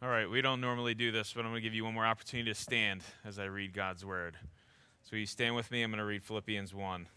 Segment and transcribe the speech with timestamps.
[0.00, 2.06] All right, we don't normally do this, but I'm going to give you one more
[2.06, 4.36] opportunity to stand as I read God's word.
[5.02, 5.82] So, you stand with me?
[5.82, 7.08] I'm going to read Philippians 1.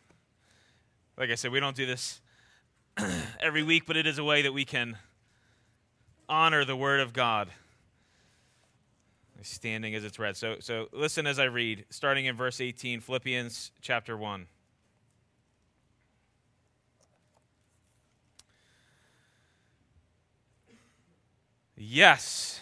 [1.16, 2.22] Like I said, we don't do this
[3.40, 4.98] every week, but it is a way that we can
[6.28, 7.50] honor the word of God.
[9.44, 10.36] Standing as it's read.
[10.36, 14.48] So, so listen as I read, starting in verse 18, Philippians chapter 1.
[21.76, 22.62] Yes,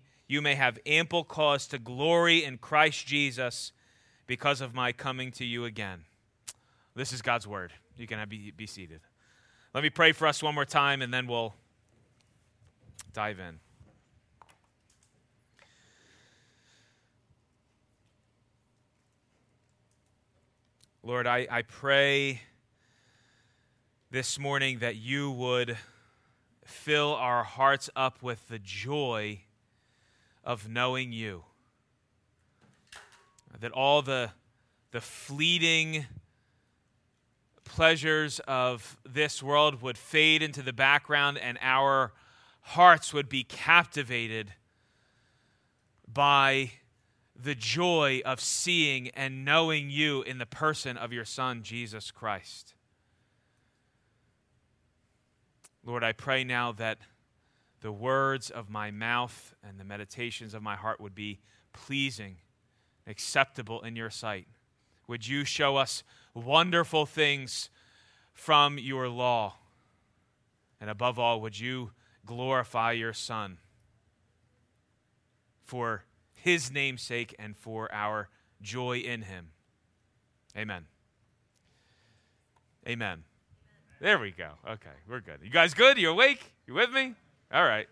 [0.31, 3.73] you may have ample cause to glory in Christ Jesus
[4.27, 6.05] because of my coming to you again.
[6.95, 7.73] This is God's word.
[7.97, 9.01] You can be, be seated.
[9.73, 11.53] Let me pray for us one more time and then we'll
[13.11, 13.59] dive in.
[21.03, 22.39] Lord, I, I pray
[24.11, 25.77] this morning that you would
[26.63, 29.41] fill our hearts up with the joy
[30.43, 31.43] of knowing you.
[33.59, 34.31] That all the,
[34.91, 36.05] the fleeting
[37.63, 42.13] pleasures of this world would fade into the background and our
[42.61, 44.53] hearts would be captivated
[46.11, 46.71] by
[47.35, 52.75] the joy of seeing and knowing you in the person of your Son, Jesus Christ.
[55.83, 56.99] Lord, I pray now that
[57.81, 61.39] the words of my mouth and the meditations of my heart would be
[61.73, 62.37] pleasing,
[63.07, 64.47] acceptable in your sight.
[65.07, 66.03] Would you show us
[66.33, 67.69] wonderful things
[68.33, 69.55] from your law?
[70.79, 71.91] And above all, would you
[72.25, 73.57] glorify your Son
[75.63, 78.29] for his name's sake and for our
[78.61, 79.49] joy in him?
[80.55, 80.85] Amen.
[82.87, 83.23] Amen.
[83.99, 84.51] There we go.
[84.67, 85.39] Okay, we're good.
[85.43, 85.97] You guys good?
[85.97, 86.53] You awake?
[86.67, 87.15] You with me?
[87.53, 87.87] All right.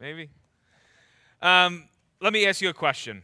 [0.00, 0.30] Maybe.
[1.42, 1.88] Um,
[2.20, 3.22] let me ask you a question.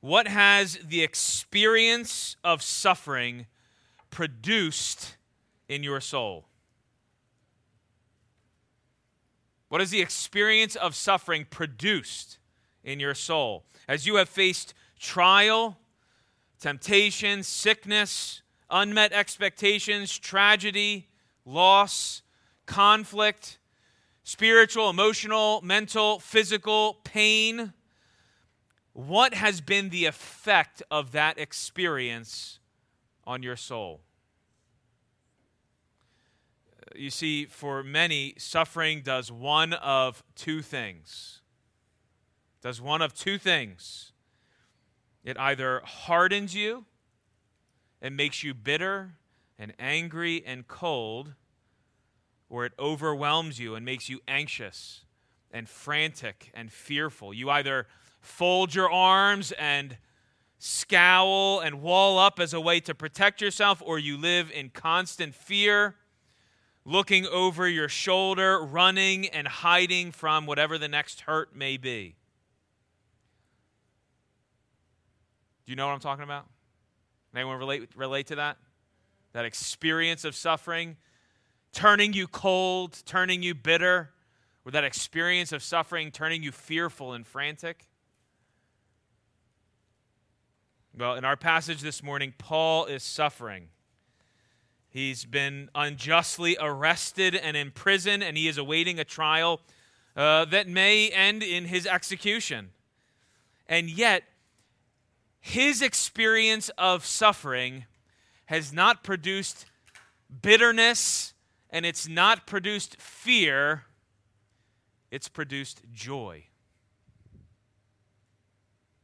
[0.00, 3.46] What has the experience of suffering
[4.10, 5.16] produced
[5.68, 6.46] in your soul?
[9.68, 12.38] What has the experience of suffering produced
[12.84, 13.64] in your soul?
[13.88, 15.78] As you have faced trial,
[16.60, 21.08] temptation, sickness, unmet expectations, tragedy,
[21.44, 22.22] loss,
[22.66, 23.58] conflict,
[24.24, 27.72] spiritual, emotional, mental, physical pain.
[28.92, 32.58] What has been the effect of that experience
[33.24, 34.00] on your soul?
[36.96, 41.40] You see, for many, suffering does one of two things.
[42.60, 44.12] Does one of two things.
[45.24, 46.86] It either hardens you
[48.04, 49.14] it makes you bitter
[49.58, 51.32] and angry and cold,
[52.54, 55.00] or it overwhelms you and makes you anxious
[55.50, 57.34] and frantic and fearful.
[57.34, 57.88] You either
[58.20, 59.96] fold your arms and
[60.56, 65.34] scowl and wall up as a way to protect yourself, or you live in constant
[65.34, 65.96] fear,
[66.84, 72.14] looking over your shoulder, running and hiding from whatever the next hurt may be.
[75.66, 76.46] Do you know what I'm talking about?
[77.34, 78.58] Anyone relate, relate to that?
[79.32, 80.98] That experience of suffing?
[81.74, 84.10] Turning you cold, turning you bitter,
[84.64, 87.86] or that experience of suffering turning you fearful and frantic?
[90.96, 93.68] Well, in our passage this morning, Paul is suffering.
[94.88, 99.60] He's been unjustly arrested and imprisoned, and he is awaiting a trial
[100.16, 102.70] uh, that may end in his execution.
[103.68, 104.22] And yet,
[105.40, 107.86] his experience of suffering
[108.46, 109.66] has not produced
[110.42, 111.33] bitterness
[111.74, 113.82] and it's not produced fear,
[115.10, 116.44] it's produced joy.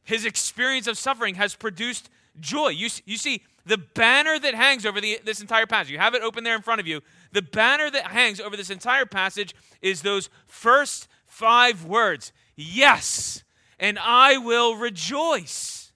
[0.03, 2.09] his experience of suffering has produced
[2.39, 2.69] joy.
[2.69, 6.21] You, you see, the banner that hangs over the, this entire passage, you have it
[6.21, 7.01] open there in front of you.
[7.31, 13.43] The banner that hangs over this entire passage is those first five words Yes,
[13.79, 15.91] and I will rejoice.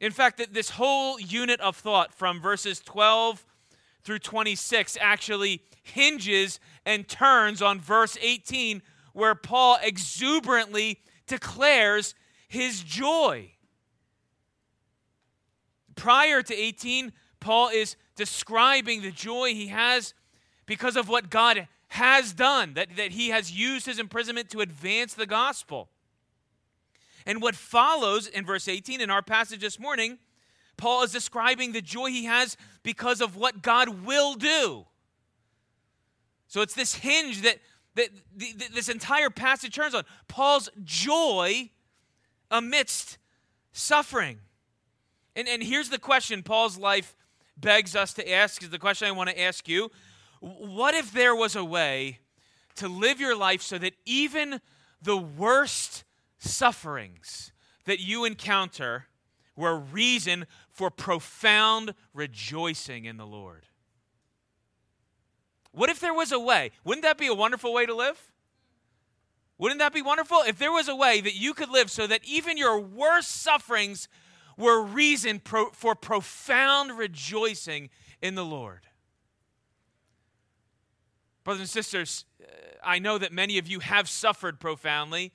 [0.00, 3.44] In fact, that this whole unit of thought from verses 12
[4.04, 8.82] through 26 actually hinges and turns on verse 18,
[9.12, 12.14] where Paul exuberantly declares
[12.48, 13.52] his joy.
[15.94, 20.14] Prior to 18, Paul is describing the joy he has
[20.66, 25.12] because of what God has done, that, that he has used his imprisonment to advance
[25.14, 25.90] the gospel.
[27.26, 30.18] And what follows in verse 18 in our passage this morning,
[30.82, 34.84] Paul is describing the joy he has because of what God will do.
[36.48, 37.58] So it's this hinge that,
[37.94, 41.70] that the, the, this entire passage turns on Paul's joy
[42.50, 43.18] amidst
[43.70, 44.40] suffering.
[45.36, 47.14] And, and here's the question Paul's life
[47.56, 49.88] begs us to ask is the question I want to ask you.
[50.40, 52.18] What if there was a way
[52.74, 54.60] to live your life so that even
[55.00, 56.02] the worst
[56.40, 57.52] sufferings
[57.84, 59.06] that you encounter
[59.56, 60.46] were reason
[60.82, 63.66] for profound rejoicing in the Lord?
[65.70, 66.72] What if there was a way?
[66.82, 68.32] Wouldn't that be a wonderful way to live?
[69.58, 70.38] Wouldn't that be wonderful?
[70.44, 74.08] If there was a way that you could live so that even your worst sufferings
[74.58, 77.88] were reason pro- for profound rejoicing
[78.20, 78.88] in the Lord.
[81.44, 82.46] Brothers and sisters, uh,
[82.82, 85.32] I know that many of you have suffered profoundly.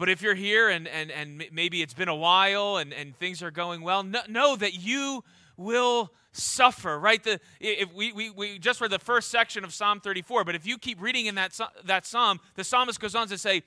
[0.00, 3.42] But if you're here and, and, and maybe it's been a while and, and things
[3.42, 5.22] are going well, know, that you
[5.58, 7.22] will suffer, right?
[7.22, 10.66] The, if we, we, we just read the first section of Psalm 34, but if
[10.66, 13.62] you keep reading in that, that psalm, the psalmist goes on to say,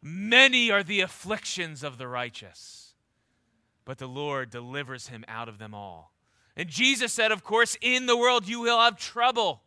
[0.00, 2.94] Many are the afflictions of the righteous,
[3.84, 6.12] but the Lord delivers him out of them all.
[6.56, 9.62] And Jesus said, of course, in the world you will have trouble.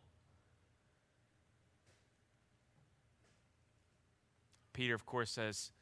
[4.72, 5.72] Peter, of course, says,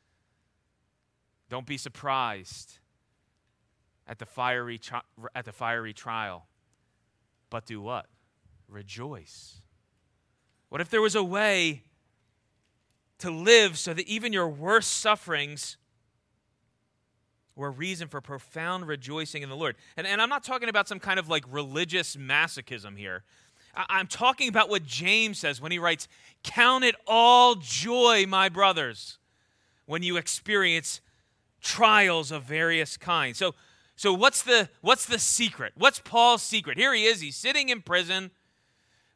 [1.55, 2.81] Don't be surprised
[4.09, 5.03] at the fiery, tri-
[5.37, 6.49] at the fiery trial,
[7.49, 8.07] but do what?
[8.69, 9.61] Rejoice.
[10.69, 11.85] What if there was a way
[13.19, 15.77] to live so that even your worst sufferings
[17.55, 19.77] were a reason for profound rejoicing in the Lord?
[19.97, 23.23] And, and I'm not talking about some kind of like religious masochism here.
[23.77, 26.09] I'm talking about what James says when he writes,
[26.43, 29.19] Count it all joy, my brothers,
[29.87, 31.01] when you experience
[31.65, 33.39] trials of various kinds.
[33.39, 33.55] So,
[33.97, 35.73] so what's the what's the secret?
[35.77, 36.79] What's Paul's secret?
[36.79, 38.31] Here he is, he's sitting in prison,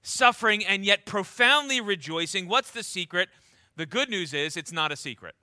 [0.03, 2.49] suffering and yet profoundly rejoicing.
[2.49, 3.29] What's the secret?
[3.77, 5.35] The good news is it's not a secret.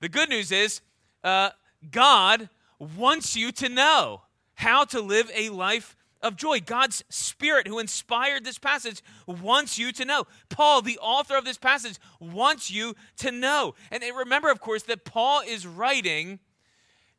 [0.00, 0.82] The good news is
[1.24, 1.50] uh,
[1.90, 2.48] God
[2.78, 4.22] wants you to know
[4.54, 6.60] how to live a life of joy.
[6.60, 10.24] God's Spirit, who inspired this passage, wants you to know.
[10.48, 13.74] Paul, the author of this passage, wants you to know.
[13.90, 16.38] And remember, of course, that Paul is writing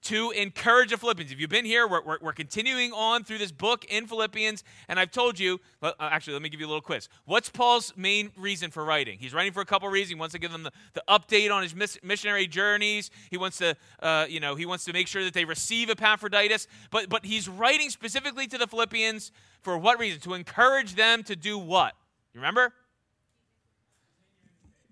[0.03, 1.31] to encourage the Philippians.
[1.31, 4.99] If you've been here, we're, we're, we're, continuing on through this book in Philippians, and
[4.99, 7.07] I've told you, uh, actually, let me give you a little quiz.
[7.25, 9.17] What's Paul's main reason for writing?
[9.19, 10.09] He's writing for a couple reasons.
[10.09, 13.11] He wants to give them the, the update on his miss, missionary journeys.
[13.31, 16.67] He wants to, uh, you know, he wants to make sure that they receive Epaphroditus.
[16.91, 19.31] But, but he's writing specifically to the Philippians
[19.61, 20.19] for what reason?
[20.21, 21.93] To encourage them to do what?
[22.33, 22.73] You remember?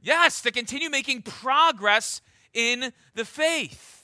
[0.01, 2.21] Yes, to continue making progress
[2.53, 4.00] in the faith.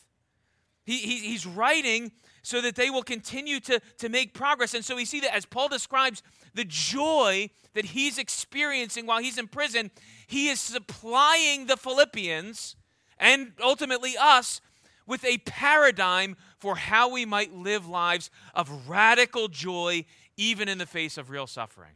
[0.87, 2.13] He, he, he's writing
[2.43, 4.73] so that they will continue to, to make progress.
[4.73, 9.37] And so we see that as Paul describes the joy that he's experiencing while he's
[9.37, 9.91] in prison,
[10.27, 12.77] he is supplying the Philippians
[13.19, 14.61] and ultimately us
[15.05, 20.05] with a paradigm for how we might live lives of radical joy
[20.37, 21.95] even in the face of real suffering.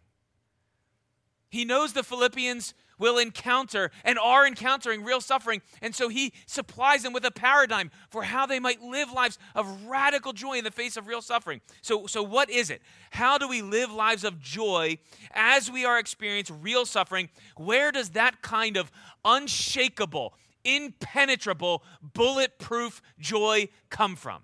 [1.50, 5.62] He knows the Philippians will encounter and are encountering real suffering.
[5.82, 9.88] And so he supplies them with a paradigm for how they might live lives of
[9.88, 11.60] radical joy in the face of real suffering.
[11.82, 12.82] So, so what is it?
[13.10, 15.00] How do we live lives of joy
[15.34, 17.30] as we are experiencing real suffering?
[17.58, 18.92] Where does that kind of
[19.26, 24.44] unshakable, impenetrable, bulletproof joy come from?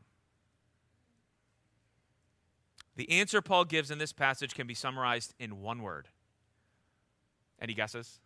[2.95, 6.07] The answer Paul gives in this passage can be summarized in one word.
[7.61, 8.19] Any guesses?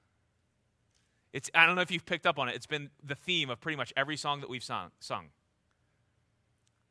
[1.34, 2.56] It's, I don't know if you've picked up on it.
[2.56, 4.92] It's been the theme of pretty much every song that we've sung.
[5.00, 5.28] sung.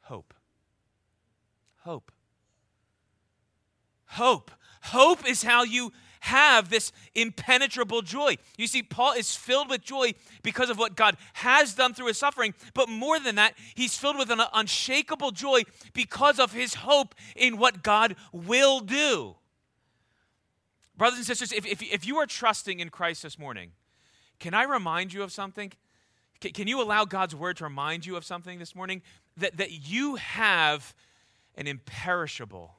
[0.02, 0.34] Hope.
[1.82, 2.10] Hope.
[4.06, 4.50] Hope.
[4.82, 8.36] Hope is how you have this impenetrable joy.
[8.56, 12.18] You see, Paul is filled with joy because of what God has done through his
[12.18, 17.14] suffering, but more than that, he's filled with an unshakable joy because of his hope
[17.36, 19.36] in what God will do.
[20.96, 23.72] Brothers and sisters, if, if, if you are trusting in Christ this morning,
[24.40, 25.72] can I remind you of something?
[26.40, 29.02] Can, can you allow God's word to remind you of something this morning?
[29.36, 30.94] That, that you have
[31.54, 32.74] an imperishable,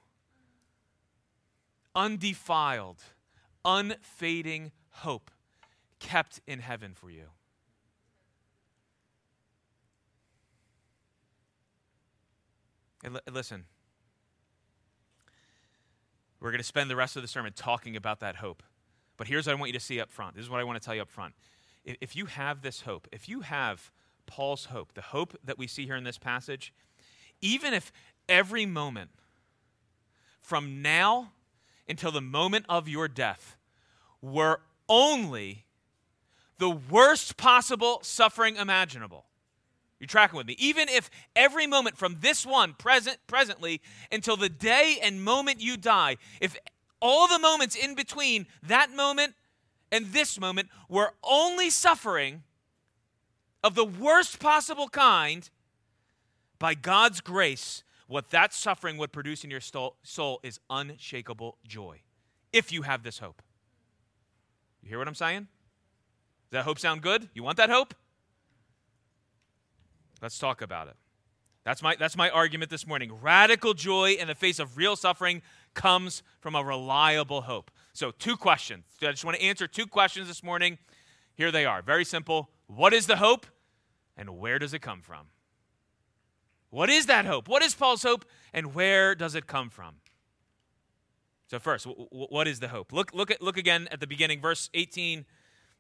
[1.96, 3.04] undefiled,
[3.64, 5.32] unfading hope
[6.00, 7.28] kept in heaven for you.
[13.04, 13.66] And l- listen,
[16.40, 18.64] we're going to spend the rest of the sermon talking about that hope.
[19.18, 20.36] But here's what I want you to see up front.
[20.36, 21.36] This is what I want to tell you up front.
[21.84, 23.92] If you have this hope, if you have
[24.28, 26.74] Paul's hope, the hope that we see here in this passage,
[27.42, 27.92] even if
[28.30, 29.10] every moment
[30.40, 31.34] from now
[31.88, 33.58] until the moment of your death
[34.22, 35.66] were only
[36.60, 39.26] the worst possible suffering imaginable,
[40.00, 40.56] you're tracking with me.
[40.60, 45.78] Even if every moment from this one present presently until the day and moment you
[45.78, 46.56] die, if
[47.00, 49.34] all the moments in between that moment
[49.92, 52.44] and this moment were only suffering
[53.64, 55.50] of the worst possible kind,
[56.62, 62.02] by God's grace, what that suffering would produce in your soul is unshakable joy.
[62.54, 63.42] If you have this hope.
[64.82, 65.48] You hear what I'm saying?
[66.50, 67.30] Does that hope sound good?
[67.34, 67.96] You want that hope?
[70.22, 70.96] Let's talk about it.
[71.64, 73.12] That's my, that's my argument this morning.
[73.22, 75.42] Radical joy in the face of real suffering
[75.74, 77.72] comes from a reliable hope.
[77.94, 78.86] So, two questions.
[79.02, 80.78] I just want to answer two questions this morning.
[81.36, 81.82] Here they are.
[81.82, 82.50] Very simple.
[82.68, 83.46] What is the hope,
[84.16, 85.28] and where does it come from?
[86.70, 87.50] What is that hope?
[87.50, 89.96] What is Paul's hope, and where does it come from?
[91.48, 92.94] So, first, what is the hope?
[92.94, 95.26] Look, look, at, look again at the beginning, verse 18.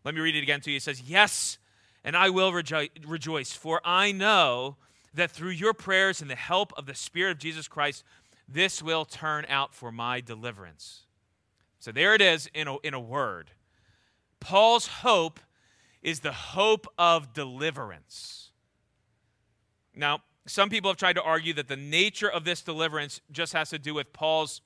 [0.03, 0.77] Let me read it again to you.
[0.77, 1.59] It says, Yes,
[2.03, 4.75] and I will rejo- rejoice, for I know
[5.13, 8.03] that through your prayers and the help of the Spirit of Jesus Christ,
[8.47, 11.03] this will turn out for my deliverance.
[11.81, 13.49] So there it is in a, in a word.
[14.39, 15.39] Paul's hope
[16.03, 18.51] is the hope of deliverance.
[19.95, 23.71] Now, some people have tried to argue that the nature of this deliverance just has
[23.71, 24.61] to do with Paul's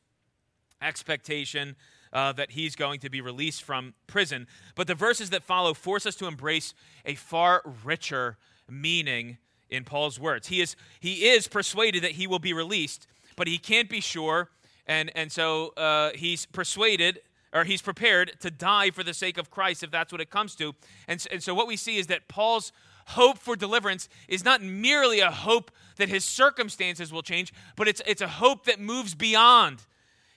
[0.82, 1.78] expectation
[2.12, 4.46] uh, that he's going to be released from prison.
[4.76, 6.74] But the verses that follow force us to embrace
[7.06, 8.38] a far richer
[8.70, 9.38] meaning
[9.70, 10.48] in Paul's words.
[10.48, 13.08] He is, he is persuaded that he will be released,
[13.38, 14.50] but he can't be sure.
[14.88, 17.20] And, and so uh, he's persuaded
[17.54, 20.56] or he's prepared to die for the sake of Christ if that's what it comes
[20.56, 20.74] to.
[21.08, 22.72] And, and so what we see is that Paul's
[23.08, 28.02] hope for deliverance is not merely a hope that his circumstances will change, but it's,
[28.06, 29.84] it's a hope that moves beyond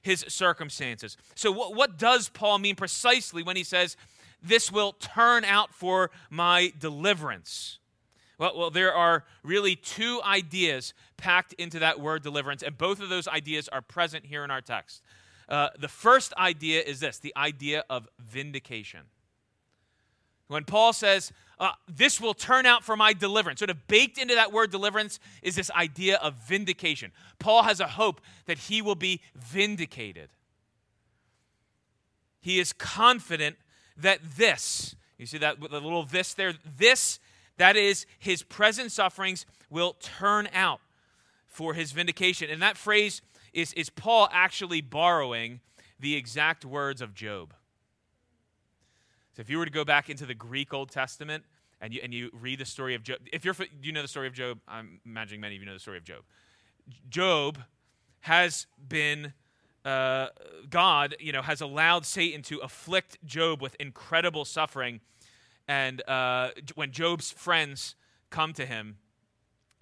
[0.02, 1.16] his circumstances.
[1.34, 3.96] So, what, what does Paul mean precisely when he says,
[4.42, 7.78] This will turn out for my deliverance?
[8.38, 13.08] Well, well, there are really two ideas packed into that word deliverance, and both of
[13.08, 15.02] those ideas are present here in our text.
[15.48, 19.00] Uh, the first idea is this the idea of vindication.
[20.46, 23.58] When Paul says, uh, this will turn out for my deliverance.
[23.58, 27.12] Sort of baked into that word deliverance is this idea of vindication.
[27.38, 30.30] Paul has a hope that he will be vindicated.
[32.40, 33.56] He is confident
[33.96, 37.18] that this, you see that with the little this there, this,
[37.58, 40.80] that is his present sufferings will turn out
[41.46, 42.50] for his vindication.
[42.50, 43.20] And that phrase
[43.52, 45.60] is, is Paul actually borrowing
[46.00, 47.54] the exact words of Job.
[49.34, 51.44] So if you were to go back into the Greek Old Testament
[51.80, 54.26] and you, and you read the story of Job, if you're, you know the story
[54.26, 54.58] of Job?
[54.66, 56.22] I'm imagining many of you know the story of Job.
[57.08, 57.58] Job
[58.20, 59.32] has been,
[59.84, 60.28] uh,
[60.70, 65.00] God, you know, has allowed Satan to afflict Job with incredible suffering.
[65.68, 67.94] And uh, when Job's friends
[68.30, 68.96] come to him,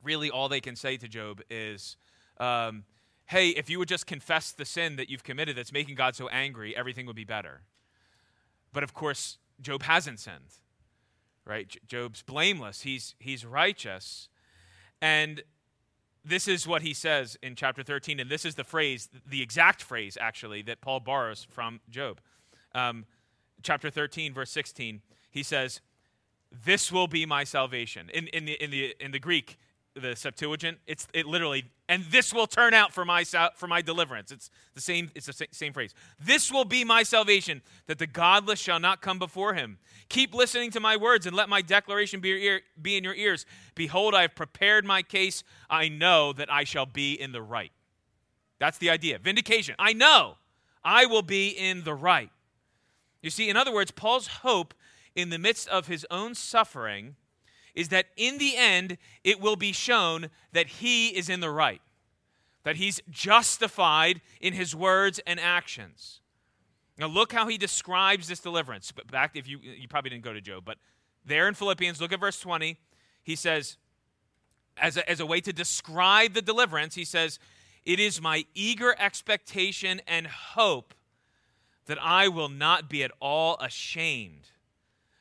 [0.03, 1.97] really all they can say to Job is,
[2.39, 2.85] um,
[3.27, 6.29] hey, if you would just confess the sin that you've committed that's making God so
[6.29, 7.63] angry, everything would be better.
[8.73, 10.61] But of course, Job hasn't sinned,
[11.45, 11.75] right?
[11.87, 14.29] Job's blameless, he's, he's righteous.
[15.01, 15.43] And
[16.25, 19.83] this is what he says in chapter 13, and this is the phrase, the exact
[19.83, 22.21] phrase, actually, that Paul borrows from Job.
[22.75, 23.07] Um,
[23.63, 25.01] chapter 13, verse 16,
[25.37, 25.81] he says,
[26.65, 28.09] This will be my salvation.
[28.15, 29.59] In, in, the, in, the, in the Greek,
[29.95, 33.25] the Septuagint, it's it literally, and this will turn out for my
[33.55, 34.31] for my deliverance.
[34.31, 35.11] It's the same.
[35.15, 35.95] It's the same phrase.
[36.21, 39.79] This will be my salvation, that the godless shall not come before him.
[40.09, 43.47] Keep listening to my words, and let my declaration be, ear, be in your ears.
[43.75, 45.45] Behold, I have prepared my case.
[45.71, 47.73] I know that I shall be in the right.
[48.59, 49.19] That's the idea.
[49.19, 49.75] Vindication.
[49.79, 50.37] I know
[50.85, 52.31] I will be in the right.
[53.23, 54.75] You see, in other words, Paul's hope
[55.17, 57.17] in the midst of his own suffering
[57.75, 61.83] is that in the end, it will be shown that he is in the right,
[62.63, 66.21] that he's justified in his words and actions.
[66.99, 68.93] Now, look how he describes this deliverance.
[68.93, 70.79] But back, if you, you probably didn't go to Job, but
[71.25, 72.79] there in Philippians, look at verse 20.
[73.23, 73.77] He says,
[74.79, 77.39] as a, as a way to describe the deliverance, he says,
[77.85, 80.95] It is my eager expectation and hope
[81.87, 84.51] that I will not be at all ashamed,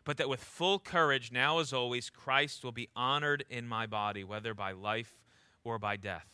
[0.05, 4.23] but that with full courage, now as always, Christ will be honored in my body,
[4.23, 5.17] whether by life
[5.63, 6.27] or by death.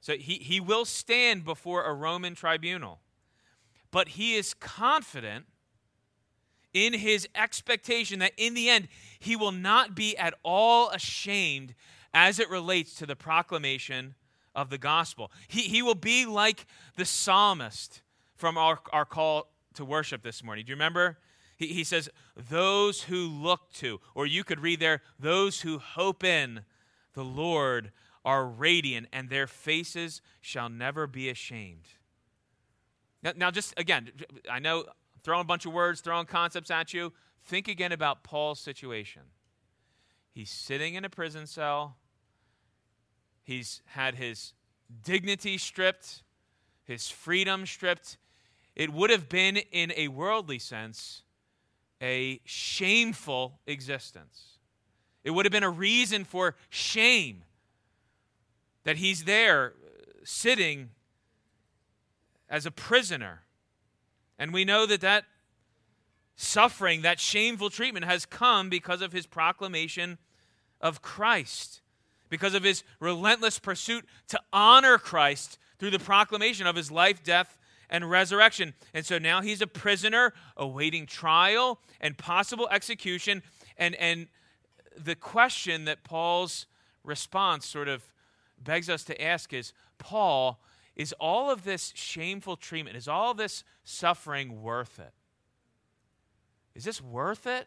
[0.00, 3.00] So he, he will stand before a Roman tribunal,
[3.90, 5.46] but he is confident
[6.72, 8.88] in his expectation that in the end,
[9.18, 11.74] he will not be at all ashamed
[12.14, 14.14] as it relates to the proclamation
[14.54, 15.30] of the gospel.
[15.48, 18.02] He, he will be like the psalmist
[18.36, 20.64] from our, our call to worship this morning.
[20.64, 21.18] Do you remember?
[21.56, 22.08] He, he says,
[22.48, 26.64] Those who look to, or you could read there, those who hope in
[27.14, 27.92] the Lord
[28.24, 31.88] are radiant, and their faces shall never be ashamed.
[33.22, 34.10] Now, now just again,
[34.50, 34.84] I know
[35.22, 37.12] throwing a bunch of words, throwing concepts at you.
[37.44, 39.22] Think again about Paul's situation.
[40.30, 41.96] He's sitting in a prison cell.
[43.42, 44.52] He's had his
[45.02, 46.22] dignity stripped,
[46.84, 48.16] his freedom stripped.
[48.76, 51.22] It would have been, in a worldly sense,
[52.02, 54.58] a shameful existence.
[55.24, 57.44] It would have been a reason for shame
[58.84, 60.90] that he's there uh, sitting
[62.48, 63.42] as a prisoner.
[64.38, 65.24] And we know that that
[66.36, 70.16] suffering, that shameful treatment has come because of his proclamation
[70.80, 71.82] of Christ,
[72.30, 77.58] because of his relentless pursuit to honor Christ through the proclamation of his life, death,
[77.90, 78.72] and resurrection.
[78.94, 83.42] And so now he's a prisoner awaiting trial and possible execution.
[83.76, 84.28] And, and
[84.96, 86.66] the question that Paul's
[87.04, 88.02] response sort of
[88.62, 90.62] begs us to ask is Paul,
[90.96, 95.12] is all of this shameful treatment, is all this suffering worth it?
[96.74, 97.66] Is this worth it?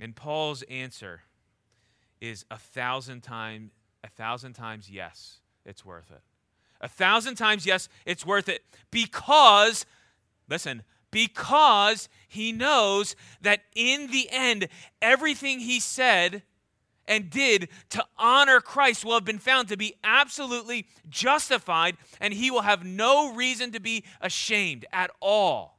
[0.00, 1.20] And Paul's answer
[2.20, 3.70] is a thousand times,
[4.02, 6.22] a thousand times yes, it's worth it.
[6.82, 8.64] A thousand times, yes, it's worth it.
[8.90, 9.86] Because,
[10.48, 14.68] listen, because he knows that in the end,
[15.00, 16.42] everything he said
[17.06, 22.50] and did to honor Christ will have been found to be absolutely justified, and he
[22.50, 25.78] will have no reason to be ashamed at all.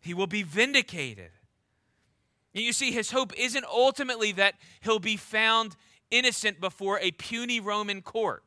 [0.00, 1.30] He will be vindicated.
[2.52, 5.76] You see, his hope isn't ultimately that he'll be found
[6.10, 8.42] innocent before a puny Roman court.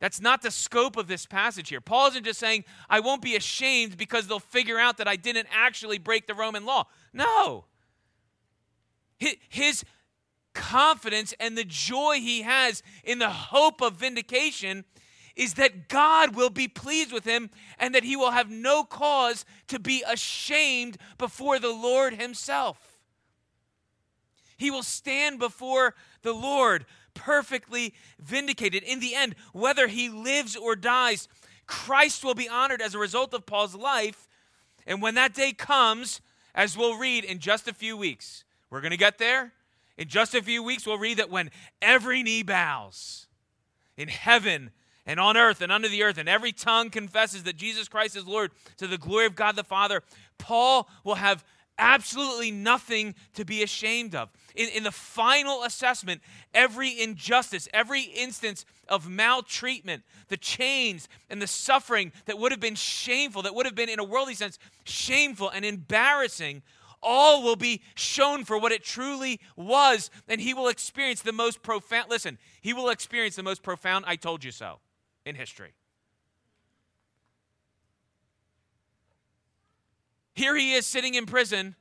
[0.00, 1.80] That's not the scope of this passage here.
[1.80, 5.48] Paul isn't just saying, I won't be ashamed because they'll figure out that I didn't
[5.52, 6.86] actually break the Roman law.
[7.12, 7.66] No.
[9.18, 9.84] His
[10.54, 14.84] confidence and the joy he has in the hope of vindication
[15.36, 19.44] is that God will be pleased with him and that he will have no cause
[19.68, 22.98] to be ashamed before the Lord himself.
[24.56, 26.84] He will stand before the Lord
[27.20, 28.82] perfectly vindicated.
[28.82, 31.28] In the end, whether he lives or dies,
[31.66, 34.26] Christ will be honored as a result of Paul's life.
[34.86, 36.22] And when that day comes,
[36.54, 39.52] as we'll read in just a few weeks, we're going to get there.
[39.98, 41.50] In just a few weeks, we'll read that when
[41.82, 43.26] every knee bows
[43.98, 44.70] in heaven
[45.04, 48.26] and on earth and under the earth, and every tongue confesses that Jesus Christ is
[48.26, 50.02] Lord to the glory of God the Father,
[50.38, 51.44] Paul will have
[51.80, 54.28] absolutely nothing to be ashamed of.
[54.54, 56.20] In, in the final assessment,
[56.54, 62.74] every injustice, every instance of maltreatment, the chains and the suffering that would have been
[62.74, 66.62] shameful, that would have been, in a worldly sense, shameful and embarrassing,
[67.02, 71.62] all will be shown for what it truly was, and he will experience the most
[71.62, 74.80] profound, listen, he will experience the most profound I told you so
[75.24, 75.72] in history.
[80.40, 81.74] Here he is sitting in prison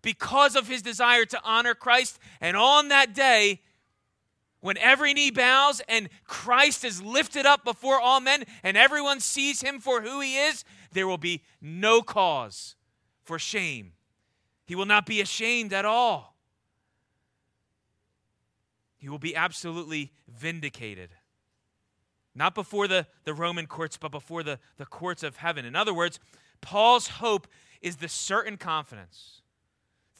[0.00, 2.20] because of his desire to honor Christ.
[2.40, 3.62] And on that day,
[4.60, 9.60] when every knee bows and Christ is lifted up before all men and everyone sees
[9.60, 12.76] him for who he is, there will be no cause
[13.24, 13.94] for shame.
[14.64, 16.36] He will not be ashamed at all.
[18.98, 21.10] He will be absolutely vindicated.
[22.36, 25.64] Not before the, the Roman courts, but before the, the courts of heaven.
[25.64, 26.20] In other words,
[26.62, 27.46] Paul's hope
[27.82, 29.42] is the certain confidence,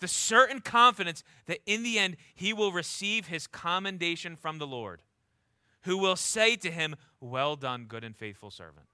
[0.01, 5.03] the certain confidence that in the end he will receive his commendation from the Lord,
[5.83, 8.87] who will say to him, Well done, good and faithful servant.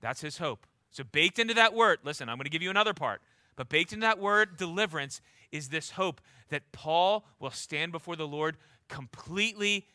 [0.00, 0.66] That's his hope.
[0.90, 3.22] So, baked into that word, listen, I'm going to give you another part,
[3.56, 5.20] but baked into that word, deliverance,
[5.50, 6.20] is this hope
[6.50, 8.56] that Paul will stand before the Lord
[8.88, 9.86] completely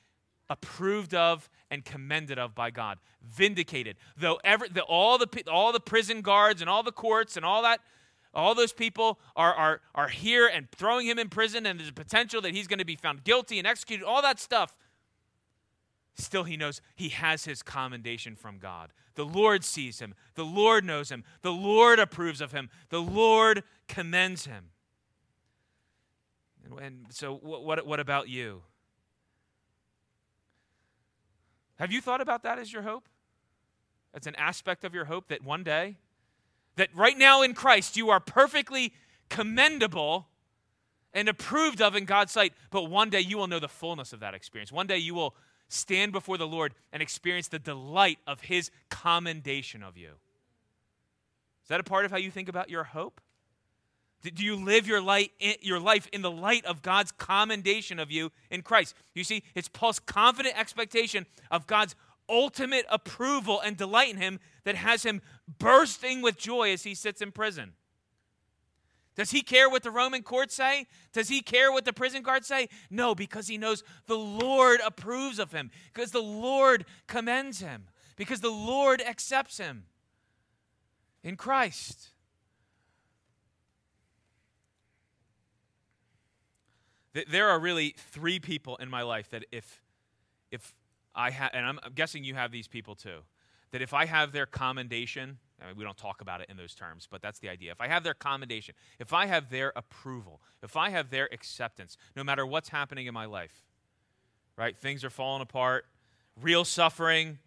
[0.50, 3.96] approved of and commended of by God, vindicated.
[4.18, 7.62] Though every, the, all, the, all the prison guards and all the courts and all
[7.64, 7.82] that,
[8.34, 11.94] all those people are, are, are here and throwing him in prison, and there's a
[11.94, 14.76] potential that he's going to be found guilty and executed, all that stuff.
[16.16, 18.92] Still, he knows he has his commendation from God.
[19.16, 20.14] The Lord sees him.
[20.36, 21.24] The Lord knows him.
[21.42, 22.70] The Lord approves of him.
[22.90, 24.66] The Lord commends him.
[26.80, 28.62] And, so, what, what, what about you?
[31.80, 33.08] Have you thought about that as your hope?
[34.14, 35.98] That's an aspect of your hope that one day,
[36.76, 38.94] that right now in Christ, you are perfectly
[39.30, 40.28] commendable
[41.14, 44.20] and approved of in God's sight, but one day you will know the fullness of
[44.20, 44.72] that experience.
[44.72, 45.36] One day you will
[45.70, 50.12] stand before the Lord and experience the delight of His commendation of you.
[51.64, 53.22] Is that a part of how you think about your hope?
[54.22, 58.32] Do you live your, light, your life in the light of God's commendation of you
[58.52, 58.94] in Christ?
[59.14, 61.96] You see, it's Paul's confident expectation of God's
[62.28, 65.22] ultimate approval and delight in him that has him
[65.58, 67.74] bursting with joy as he sits in prison.
[69.16, 70.88] Does he care what the Roman court say?
[71.12, 72.70] Does he care what the prison guards say?
[72.90, 78.42] No, because he knows the Lord approves of him, because the Lord commends him, because
[78.42, 79.86] the Lord accepts him
[81.24, 82.10] in Christ.
[87.14, 89.82] There are really three people in my life that if,
[90.52, 90.76] if
[91.16, 93.20] I have, and I'm guessing you have these people too,
[93.72, 96.74] that if I have their commendation, I mean, we don't talk about it in those
[96.74, 97.72] terms, but that's the idea.
[97.72, 101.98] If I have their commendation, if I have their approval, if I have their acceptance,
[102.16, 103.66] no matter what's happening in my life,
[104.56, 104.78] right?
[104.78, 105.86] Things are falling apart,
[106.42, 107.40] real suffering,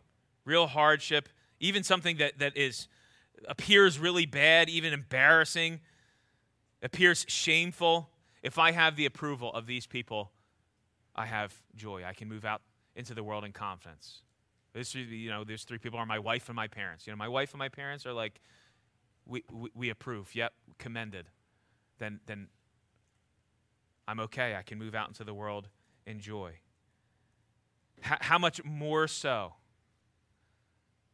[0.45, 1.29] real hardship,
[1.61, 2.89] even something that, that is
[3.49, 5.81] appears really bad, even embarrassing,
[6.83, 8.09] appears shameful.
[8.43, 10.33] If I have the approval of these people,
[11.15, 12.05] I have joy.
[12.05, 12.63] I can move out
[12.97, 14.23] into the world in confidence.
[14.73, 17.07] This, you know, these three people are my wife and my parents.
[17.07, 18.41] You know, my wife and my parents are like,
[19.27, 20.35] we, we, we approve.
[20.35, 21.27] Yep, commended.
[21.99, 22.49] Then, then
[24.09, 24.57] I'm okay.
[24.57, 25.69] I can move out into the world
[26.07, 26.55] in joy.
[28.05, 29.55] H- how much more so?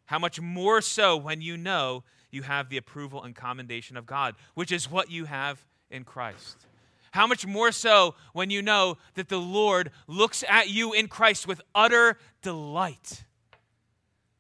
[0.07, 4.37] How much more so when you know you have the approval and commendation of God,
[4.55, 6.68] which is what you have in Christ.
[7.13, 11.47] How much more so when you know that the Lord looks at you in Christ
[11.47, 13.25] with utter delight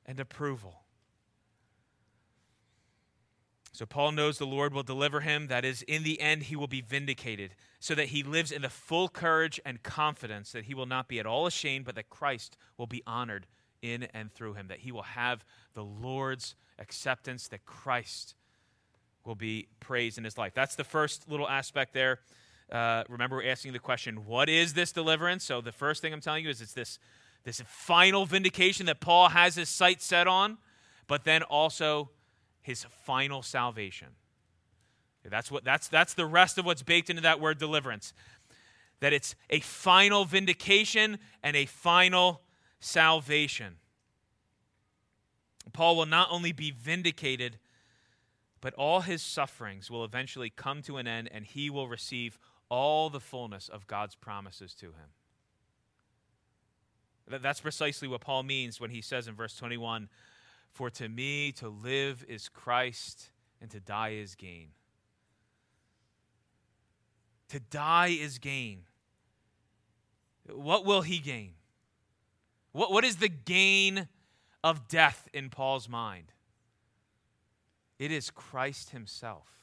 [0.07, 0.83] and approval.
[3.73, 6.67] So Paul knows the Lord will deliver him, that is, in the end, he will
[6.67, 10.87] be vindicated, so that he lives in the full courage and confidence that he will
[10.87, 13.47] not be at all ashamed, but that Christ will be honored
[13.81, 18.35] in and through him, that he will have the Lord's acceptance, that Christ
[19.25, 20.55] will be praised in his life.
[20.55, 22.19] That's the first little aspect there.
[22.71, 25.45] Uh, remember, we're asking the question, what is this deliverance?
[25.45, 26.99] So the first thing I'm telling you is it's this,
[27.45, 30.59] this final vindication that Paul has his sight set on,
[31.07, 32.11] but then also
[32.61, 34.09] his final salvation.
[35.25, 38.13] That's, what, that's, that's the rest of what's baked into that word deliverance.
[39.01, 42.43] That it's a final vindication and a final
[42.81, 43.77] salvation.
[45.73, 47.59] Paul will not only be vindicated,
[48.61, 53.11] but all his sufferings will eventually come to an end and he will receive all
[53.11, 55.11] the fullness of God's promises to him.
[57.43, 60.09] That's precisely what Paul means when he says in verse 21
[60.73, 64.69] For to me to live is Christ, and to die is gain.
[67.51, 68.83] To die is gain.
[70.51, 71.53] What will he gain?
[72.73, 74.09] What, what is the gain
[74.63, 76.33] of death in Paul's mind?
[77.99, 79.58] It is Christ himself.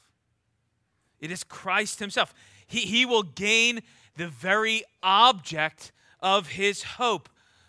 [1.20, 2.34] It is Christ himself.
[2.66, 3.80] He, he will gain
[4.16, 7.28] the very object of his hope,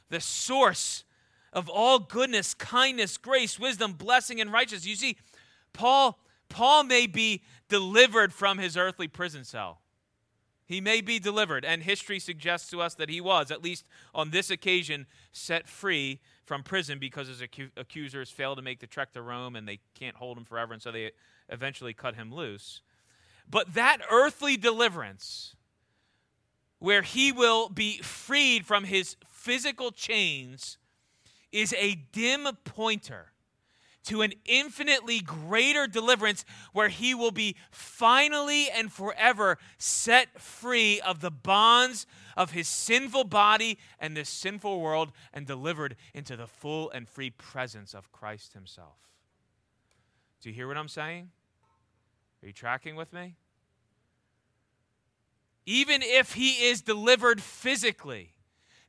[0.09, 1.03] the source
[1.53, 4.85] of all goodness, kindness, grace, wisdom, blessing, and righteousness.
[4.85, 5.17] You see,
[5.73, 9.81] Paul, Paul may be delivered from his earthly prison cell.
[10.65, 14.31] He may be delivered, and history suggests to us that he was, at least on
[14.31, 17.41] this occasion, set free from prison because his
[17.77, 20.81] accusers failed to make the trek to Rome and they can't hold him forever, and
[20.81, 21.11] so they
[21.49, 22.81] eventually cut him loose.
[23.49, 25.55] But that earthly deliverance,
[26.79, 30.77] where he will be freed from his physical chains,
[31.51, 33.31] is a dim pointer
[34.07, 41.19] to an infinitely greater deliverance where he will be finally and forever set free of
[41.19, 42.05] the bonds
[42.37, 47.29] of his sinful body and this sinful world and delivered into the full and free
[47.29, 48.97] presence of Christ himself.
[50.41, 51.31] Do you hear what I'm saying?
[52.41, 53.35] Are you tracking with me?
[55.65, 58.33] Even if he is delivered physically,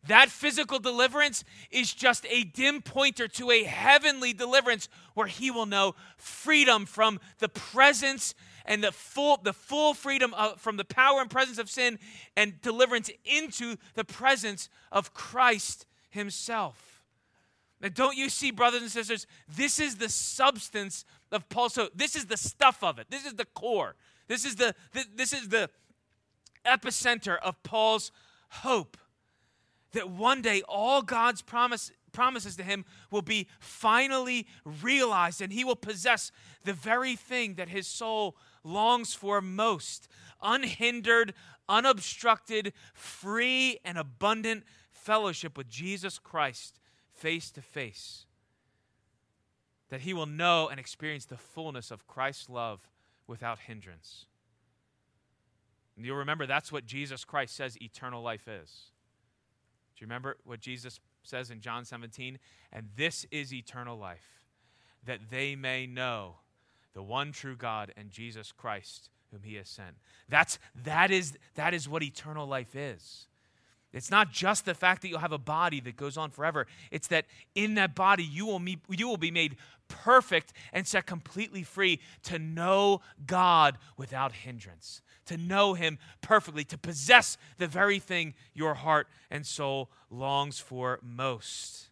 [0.07, 5.67] that physical deliverance is just a dim pointer to a heavenly deliverance where he will
[5.67, 8.35] know freedom from the presence
[8.65, 11.99] and the full, the full freedom of, from the power and presence of sin
[12.37, 17.03] and deliverance into the presence of Christ himself.
[17.81, 21.93] Now, don't you see, brothers and sisters, this is the substance of Paul's hope.
[21.95, 23.07] This is the stuff of it.
[23.11, 23.95] This is the core.
[24.27, 24.75] This is the,
[25.15, 25.71] this is the
[26.67, 28.13] epicenter of Paul's
[28.51, 28.97] hope
[29.93, 35.65] that one day all God's promise, promises to him will be finally realized and he
[35.65, 36.31] will possess
[36.65, 40.09] the very thing that his soul longs for most
[40.43, 41.35] unhindered,
[41.69, 46.79] unobstructed, free, and abundant fellowship with Jesus Christ
[47.13, 48.27] face to face.
[49.91, 52.81] That he will know and experience the fullness of Christ's love
[53.27, 54.27] without hindrance.
[55.97, 58.91] And you'll remember that's what Jesus Christ says eternal life is.
[59.97, 62.39] Do you remember what Jesus says in John 17?
[62.73, 64.45] And this is eternal life,
[65.05, 66.37] that they may know
[66.95, 69.97] the one true God and Jesus Christ whom he has sent.
[70.29, 73.27] That's, that, is, that is what eternal life is.
[73.93, 76.67] It's not just the fact that you'll have a body that goes on forever.
[76.91, 77.25] It's that
[77.55, 79.57] in that body you will, meet, you will be made
[79.89, 86.79] perfect and set completely free to know God without hindrance, to know Him perfectly, to
[86.79, 91.89] possess the very thing your heart and soul longs for most.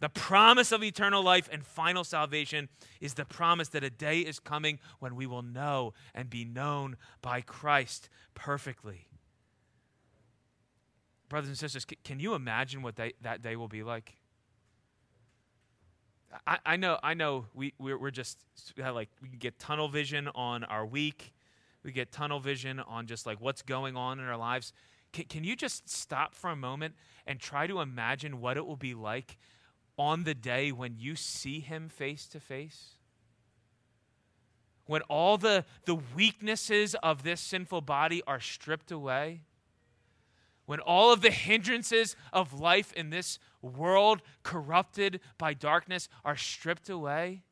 [0.00, 2.68] The promise of eternal life and final salvation
[3.00, 6.96] is the promise that a day is coming when we will know and be known
[7.20, 9.06] by Christ perfectly.
[11.28, 14.16] Brothers and sisters, can you imagine what that day will be like?
[16.46, 17.46] I, I know, I know.
[17.54, 18.38] We we're, we're just
[18.78, 21.32] like we get tunnel vision on our week.
[21.82, 24.72] We get tunnel vision on just like what's going on in our lives.
[25.12, 26.94] Can, can you just stop for a moment
[27.26, 29.36] and try to imagine what it will be like
[29.98, 32.96] on the day when you see Him face to face?
[34.86, 39.42] When all the the weaknesses of this sinful body are stripped away
[40.66, 46.88] when all of the hindrances of life in this world, corrupted by darkness, are stripped
[46.88, 47.42] away,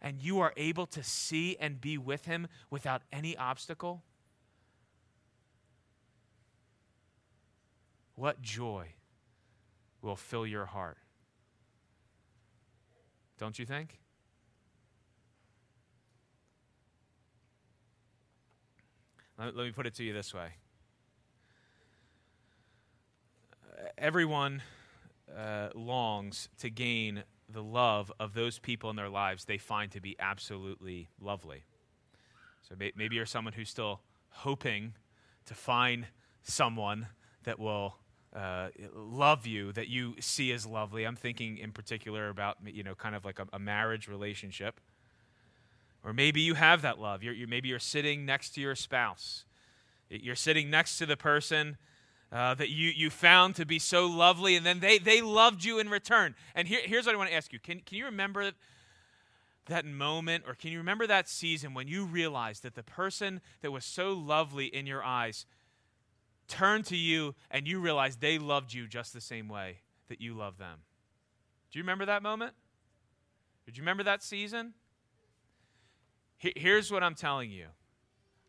[0.00, 4.02] and you are able to see and be with Him without any obstacle?
[8.14, 8.88] What joy
[10.00, 10.98] will fill your heart?
[13.38, 13.98] Don't you think?
[19.38, 20.52] Let me put it to you this way
[23.98, 24.62] everyone
[25.36, 30.00] uh, longs to gain the love of those people in their lives they find to
[30.00, 31.64] be absolutely lovely.
[32.68, 34.94] So may- maybe you're someone who's still hoping
[35.46, 36.06] to find
[36.42, 37.08] someone
[37.44, 37.96] that will
[38.34, 41.04] uh, love you, that you see as lovely.
[41.04, 44.80] I'm thinking in particular about, you know, kind of like a, a marriage relationship.
[46.04, 47.22] Or maybe you have that love.
[47.22, 49.44] You're, you're, maybe you're sitting next to your spouse.
[50.08, 51.76] You're sitting next to the person
[52.32, 55.78] uh, that you, you found to be so lovely, and then they, they loved you
[55.78, 56.34] in return.
[56.54, 58.52] And here, here's what I want to ask you can, can you remember
[59.66, 63.70] that moment, or can you remember that season when you realized that the person that
[63.70, 65.44] was so lovely in your eyes
[66.48, 70.34] turned to you and you realized they loved you just the same way that you
[70.34, 70.78] love them?
[71.70, 72.54] Do you remember that moment?
[73.66, 74.74] Did you remember that season?
[76.38, 77.66] Here's what I'm telling you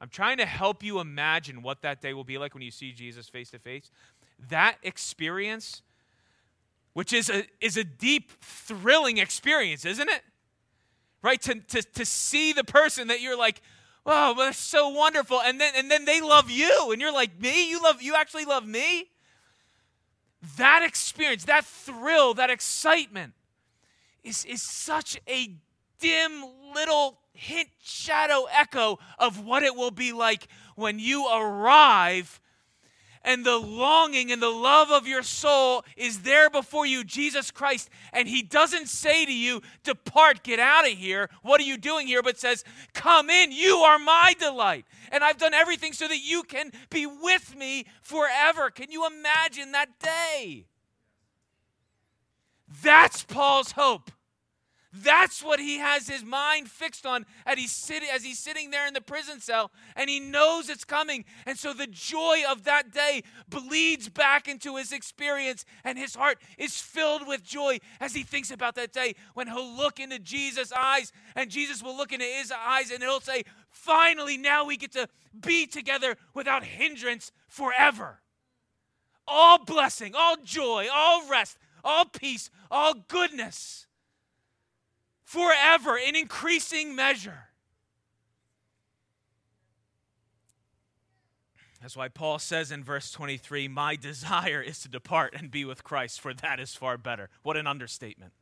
[0.03, 2.91] I'm trying to help you imagine what that day will be like when you see
[2.91, 3.89] Jesus face to face.
[4.49, 5.81] That experience,
[6.91, 10.21] which is a, is a deep, thrilling experience, isn't it?
[11.21, 11.41] Right?
[11.43, 13.61] To, to, to see the person that you're like,
[14.05, 15.39] oh, that's so wonderful.
[15.39, 17.69] And then, and then they love you, and you're like, me?
[17.69, 19.05] You, love, you actually love me?
[20.57, 23.35] That experience, that thrill, that excitement
[24.21, 25.55] is, is such a
[26.03, 26.43] dim
[26.75, 32.41] little hint, shadow, echo of what it will be like when you arrive
[33.25, 37.89] and the longing and the love of your soul is there before you, Jesus Christ.
[38.11, 41.29] And He doesn't say to you, Depart, get out of here.
[41.41, 42.21] What are you doing here?
[42.21, 44.85] But says, Come in, you are my delight.
[45.09, 48.69] And I've done everything so that you can be with me forever.
[48.69, 50.65] Can you imagine that day?
[52.81, 54.11] That's Paul's hope.
[54.95, 58.85] That's what he has his mind fixed on as he's, sitting, as he's sitting there
[58.87, 61.25] in the prison cell and he knows it's coming.
[61.47, 66.37] And so the joy of that day bleeds back into his experience and his heart
[66.59, 70.71] is filled with joy as he thinks about that day when he'll look into Jesus'
[70.71, 74.91] eyes and Jesus will look into his eyes and he'll say, Finally, now we get
[74.91, 75.09] to
[75.41, 78.21] be together without hindrance forever.
[79.27, 83.87] All blessing, all joy, all rest, all peace, all goodness
[85.33, 87.49] forever in increasing measure.
[91.81, 95.83] That's why Paul says in verse 23 My desire is to depart and be with
[95.83, 97.29] Christ, for that is far better.
[97.41, 98.33] What an understatement.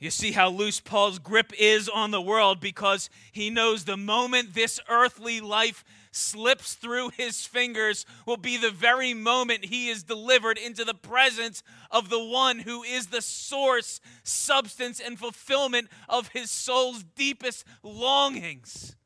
[0.00, 4.54] You see how loose Paul's grip is on the world because he knows the moment
[4.54, 10.56] this earthly life slips through his fingers will be the very moment he is delivered
[10.56, 16.50] into the presence of the one who is the source, substance, and fulfillment of his
[16.50, 18.96] soul's deepest longings.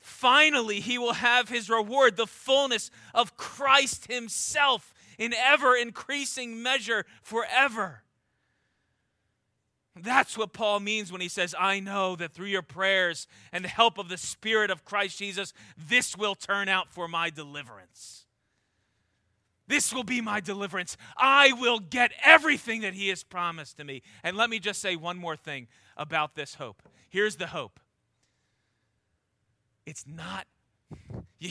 [0.00, 7.06] Finally, he will have his reward, the fullness of Christ himself in ever increasing measure
[7.22, 8.03] forever.
[9.96, 13.68] That's what Paul means when he says, I know that through your prayers and the
[13.68, 18.26] help of the Spirit of Christ Jesus, this will turn out for my deliverance.
[19.66, 20.96] This will be my deliverance.
[21.16, 24.02] I will get everything that he has promised to me.
[24.22, 26.82] And let me just say one more thing about this hope.
[27.08, 27.78] Here's the hope
[29.86, 30.46] it's not.
[31.38, 31.50] You,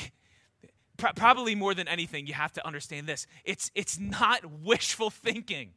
[0.97, 3.25] probably more than anything, you have to understand this.
[3.45, 5.71] It's, it's not wishful thinking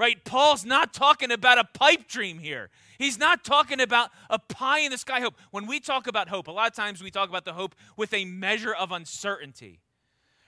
[0.00, 0.24] right?
[0.24, 2.70] Paul's not talking about a pipe dream here.
[2.98, 5.34] He's not talking about a pie in the sky hope.
[5.50, 8.14] When we talk about hope, a lot of times we talk about the hope with
[8.14, 9.82] a measure of uncertainty,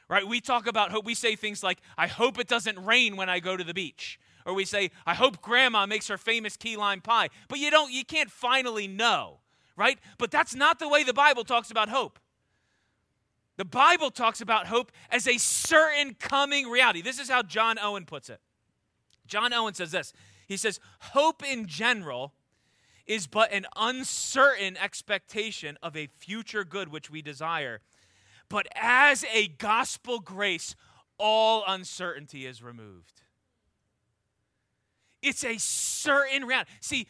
[0.09, 0.27] right?
[0.27, 3.41] We talk about hope, we say things like, I hope it doesn't rain when I
[3.41, 4.19] go to the beach.
[4.47, 7.29] Or we say, I hope grandma makes her famous key lime pie.
[7.49, 9.41] But you don't, you can't finally know,
[9.77, 9.99] right?
[10.17, 12.19] But that's not the way the Bible talks about hope.
[13.59, 17.03] The Bible talks about hope as a certain coming reality.
[17.03, 18.41] This is how John Owen puts it.
[19.33, 20.13] John Owen says this
[20.47, 22.35] He says, Hope in general
[23.07, 27.81] is but an uncertain expectation of a future good which we desire.
[28.51, 30.77] But as a gospel grace,
[31.17, 33.23] all uncertainty is removed.
[35.23, 36.71] It's a certain reality.
[36.81, 37.07] See,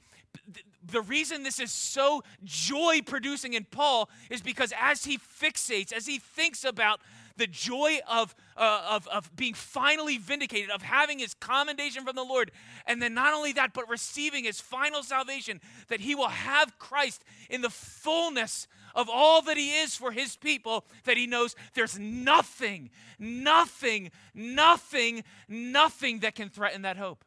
[0.84, 6.06] the reason this is so joy producing in Paul is because as he fixates, as
[6.06, 7.00] he thinks about
[7.36, 12.24] the joy of, uh, of, of being finally vindicated, of having his commendation from the
[12.24, 12.50] Lord.
[12.86, 17.24] And then not only that, but receiving his final salvation, that he will have Christ
[17.50, 21.98] in the fullness of all that he is for his people, that he knows there's
[21.98, 27.24] nothing, nothing, nothing, nothing that can threaten that hope.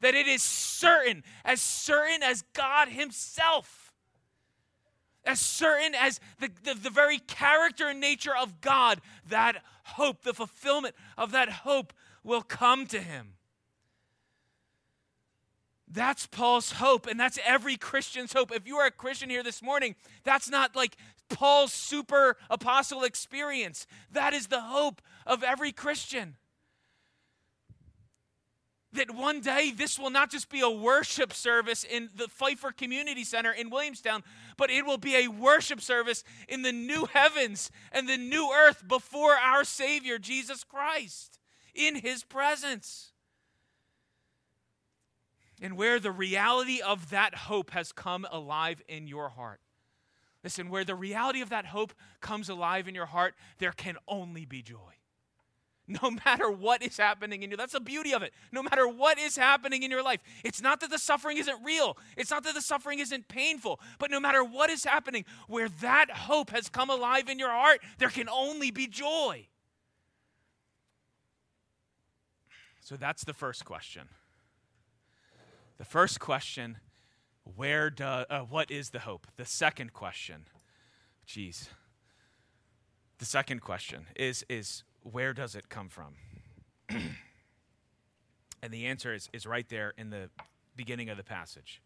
[0.00, 3.87] That it is certain, as certain as God himself
[5.28, 10.32] as certain as the, the, the, very character and nature of God, that hope, the
[10.32, 11.92] fulfillment of that hope
[12.24, 13.34] will come to him.
[15.86, 18.50] That's Paul's hope, and that's every Christian's hope.
[18.54, 20.96] If you are a Christian here this morning, that's not like
[21.28, 23.86] Paul's super apostle experience.
[24.10, 26.36] That is the hope of every Christian
[28.92, 33.24] that one day this will not just be a worship service in the Pfeiffer Community
[33.24, 34.22] Center in Williamstown,
[34.58, 38.86] but it will be a worship service in the new heavens and the new earth
[38.86, 41.38] before our Savior, Jesus Christ,
[41.74, 43.12] in His presence.
[45.62, 49.60] And where the reality of that hope has come alive in your heart.
[50.44, 54.44] Listen, where the reality of that hope comes alive in your heart, there can only
[54.44, 54.98] be joy
[55.88, 57.56] no matter what is happening in you.
[57.56, 58.32] That's the beauty of it.
[58.52, 61.96] No matter what is happening in your life, it's not that the suffering isn't real,
[62.16, 66.10] it's not that the suffering isn't painful, but no matter what is happening, where that
[66.10, 69.46] hope has come alive in your heart, there can only be joy.
[72.80, 74.08] So that's the first question.
[75.76, 76.78] The first question,
[77.44, 79.26] where do, uh, what is the hope?
[79.36, 80.46] The second question,
[81.26, 81.68] geez.
[83.18, 86.14] The second question is, is where does it come from?
[88.62, 90.30] and the answer is, is right there in the
[90.76, 91.82] beginning of the passage.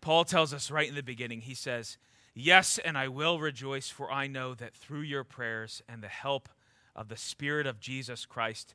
[0.00, 1.98] Paul tells us right in the beginning, he says,
[2.34, 6.48] Yes, and I will rejoice, for I know that through your prayers and the help
[6.94, 8.74] of the Spirit of Jesus Christ,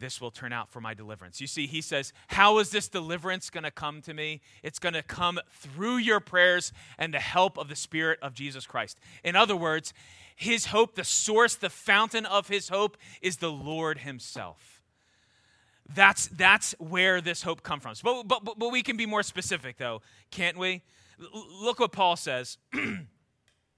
[0.00, 1.40] this will turn out for my deliverance.
[1.40, 4.40] You see, he says, How is this deliverance going to come to me?
[4.62, 8.66] It's going to come through your prayers and the help of the Spirit of Jesus
[8.66, 8.98] Christ.
[9.22, 9.92] In other words,
[10.34, 14.82] his hope, the source, the fountain of his hope, is the Lord himself.
[15.94, 17.94] That's, that's where this hope comes from.
[18.02, 20.82] But, but, but, we can be more specific, though, can't we?
[21.20, 22.58] L- look what Paul says.
[22.72, 22.98] you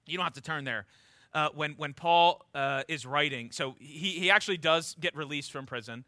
[0.07, 0.85] don't have to turn there.
[1.33, 5.65] Uh, when, when Paul uh, is writing, so he, he actually does get released from
[5.65, 6.05] prison,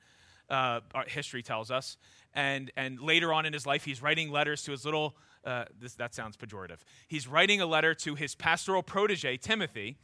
[0.49, 1.97] uh, history tells us.
[2.33, 5.95] And, and later on in his life, he's writing letters to his little, uh, this,
[5.95, 6.79] that sounds pejorative.
[7.07, 9.97] He's writing a letter to his pastoral protege, Timothy.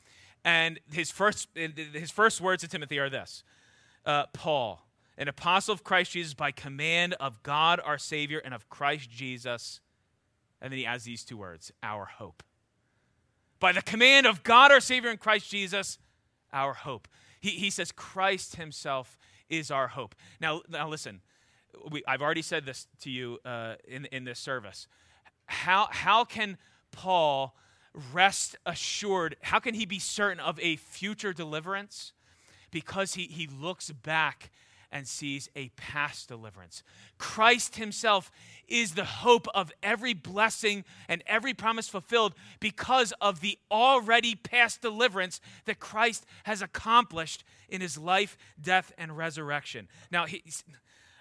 [0.44, 3.44] And his first, his first words to Timothy are this
[4.06, 8.70] uh, Paul, an apostle of Christ Jesus by command of God our Savior and of
[8.70, 9.82] Christ Jesus.
[10.62, 12.44] And then he adds these two words our hope.
[13.62, 16.00] By the command of God our Savior in Christ Jesus,
[16.52, 17.08] our hope.
[17.40, 19.18] He, he says Christ himself
[19.50, 20.16] is our hope.
[20.42, 21.22] Now, now listen,
[21.90, 24.88] we, I've already said this to you uh, in, in this service.
[25.46, 26.58] How, how can
[26.92, 27.56] Paul
[28.12, 29.36] rest assured?
[29.42, 32.14] How can he be certain of a future deliverance?
[32.72, 34.50] Because he, he looks back
[34.92, 36.84] and sees a past deliverance.
[37.18, 38.32] Christ himself
[38.68, 44.82] is the hope of every blessing and every promise fulfilled because of the already past
[44.82, 49.88] deliverance that Christ has accomplished in his life, death, and resurrection.
[50.12, 50.26] Now,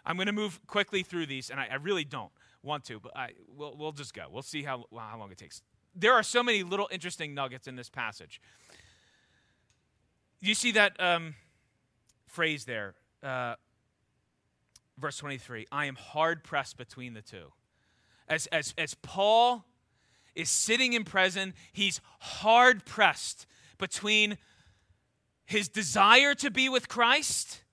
[0.04, 3.16] I'm going to move quickly through these, and I, I really don't want to, but
[3.16, 4.26] I, we'll, we'll just go.
[4.30, 5.62] We'll see how, how long it takes.
[5.94, 8.40] There are so many little interesting nuggets in this passage.
[10.40, 11.34] You see that um,
[12.26, 13.54] phrase there, uh,
[14.98, 17.52] verse 23 I am hard pressed between the two.
[18.28, 19.64] As, as, as Paul
[20.36, 23.46] is sitting in prison, he's hard pressed
[23.78, 24.38] between
[25.44, 27.64] his desire to be with Christ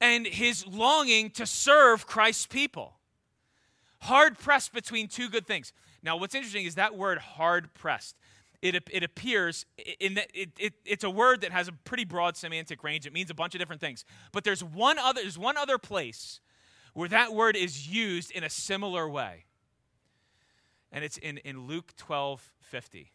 [0.00, 2.94] and his longing to serve Christ's people.
[4.00, 5.72] Hard pressed between two good things.
[6.02, 8.16] Now, what's interesting is that word hard pressed.
[8.60, 9.66] It, it appears
[10.00, 13.06] in it, it, it's a word that has a pretty broad semantic range.
[13.06, 14.04] It means a bunch of different things.
[14.32, 16.40] But there's one other, there's one other place
[16.94, 19.44] where that word is used in a similar way.
[20.90, 23.12] And it's in, in Luke 12 50,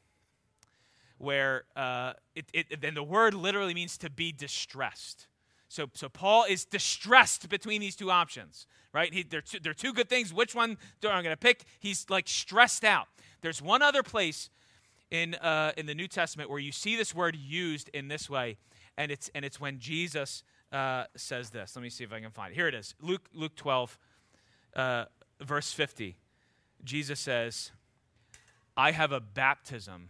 [1.17, 5.27] where uh, it, it, then the word literally means to be distressed.
[5.67, 9.11] So, so Paul is distressed between these two options, right?
[9.11, 10.31] He, they're, two, they're two good things.
[10.31, 11.63] Which one am I going to pick?
[11.79, 13.07] He's like stressed out.
[13.41, 14.49] There's one other place
[15.13, 18.57] in, uh, in the New Testament where you see this word used in this way,
[18.97, 21.75] and it's, and it's when Jesus uh, says this.
[21.75, 22.55] Let me see if I can find it.
[22.55, 23.97] Here it is Luke, Luke 12,
[24.75, 25.05] uh,
[25.39, 26.17] verse 50.
[26.83, 27.71] Jesus says,
[28.75, 30.09] I have a baptism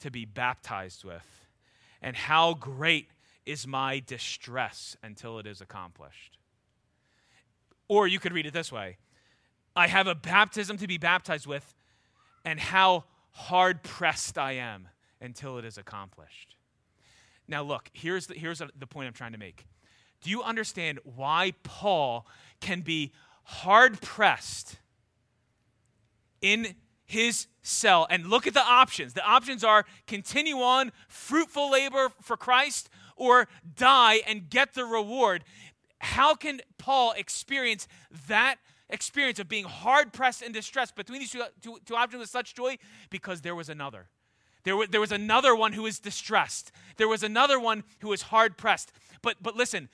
[0.00, 1.46] to be baptized with,
[2.00, 3.10] and how great
[3.44, 6.38] is my distress until it is accomplished.
[7.86, 8.96] Or you could read it this way
[9.76, 11.74] I have a baptism to be baptized with,
[12.46, 13.04] and how
[13.36, 14.88] hard pressed I am
[15.20, 16.56] until it is accomplished.
[17.46, 19.66] Now, look, here's the, here's the point I'm trying to make.
[20.22, 22.26] Do you understand why Paul
[22.60, 23.12] can be
[23.44, 24.76] hard pressed
[26.40, 28.06] in his cell?
[28.08, 29.12] And look at the options.
[29.12, 35.44] The options are continue on fruitful labor for Christ or die and get the reward.
[35.98, 37.86] How can Paul experience
[38.28, 38.56] that
[38.90, 42.54] experience of being hard pressed and distressed between these two, two, two options with such
[42.54, 42.76] joy?
[43.10, 44.08] Because there was another.
[44.64, 46.72] There, w- there was another one who was distressed.
[46.96, 48.92] There was another one who was hard pressed.
[49.22, 49.88] But, but listen,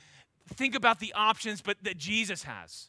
[0.49, 2.88] think about the options but that Jesus has.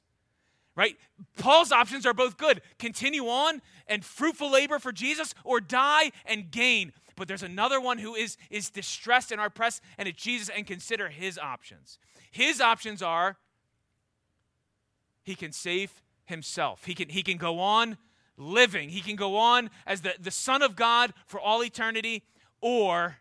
[0.75, 0.95] Right?
[1.37, 2.61] Paul's options are both good.
[2.79, 6.93] Continue on and fruitful labor for Jesus or die and gain.
[7.15, 11.09] But there's another one who is, is distressed and oppressed, and it's Jesus, and consider
[11.09, 11.99] his options.
[12.31, 13.37] His options are
[15.23, 17.97] he can save himself, he can, he can go on
[18.37, 22.23] living, he can go on as the, the Son of God for all eternity,
[22.61, 23.17] or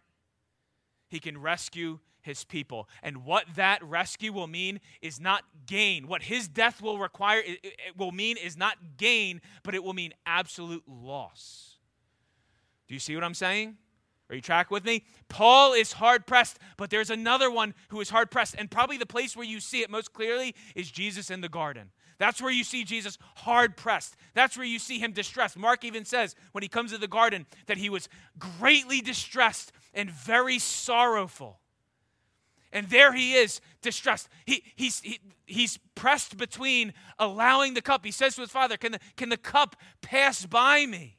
[1.09, 2.89] he can rescue his people.
[3.03, 6.07] And what that rescue will mean is not gain.
[6.07, 9.93] What his death will require, it, it will mean is not gain, but it will
[9.93, 11.79] mean absolute loss.
[12.89, 13.77] Do you see what I'm saying?
[14.33, 15.05] Are you track with me?
[15.29, 18.55] Paul is hard pressed, but there's another one who is hard pressed.
[18.57, 21.91] And probably the place where you see it most clearly is Jesus in the garden.
[22.17, 24.17] That's where you see Jesus hard pressed.
[24.33, 25.59] That's where you see him distressed.
[25.59, 28.09] Mark even says when he comes to the garden that he was
[28.39, 31.61] greatly distressed and very sorrowful.
[32.73, 34.31] And there he is, distressed.
[34.47, 38.03] He, he's, he, he's pressed between allowing the cup.
[38.03, 41.19] He says to his father, Can the, can the cup pass by me?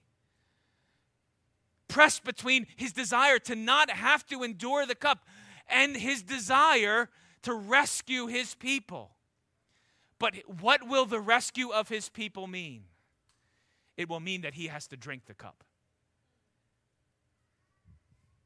[1.88, 5.26] Pressed between his desire to not have to endure the cup
[5.70, 7.10] and his desire
[7.44, 9.12] to rescue his people.
[10.20, 12.84] But what will the rescue of his people mean?
[13.98, 15.64] It will mean that he has to drink the cup.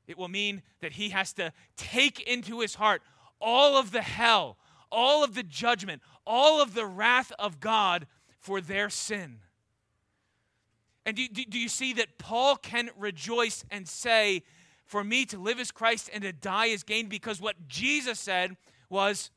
[0.07, 3.01] It will mean that he has to take into his heart
[3.39, 4.57] all of the hell,
[4.91, 8.07] all of the judgment, all of the wrath of God
[8.39, 9.39] for their sin.
[11.07, 14.43] And do, do, do, you see that Paul can rejoice and say,
[14.83, 17.07] For me to live is Christ and to die is gain?
[17.07, 18.57] Because what Jesus said
[18.89, 19.31] was,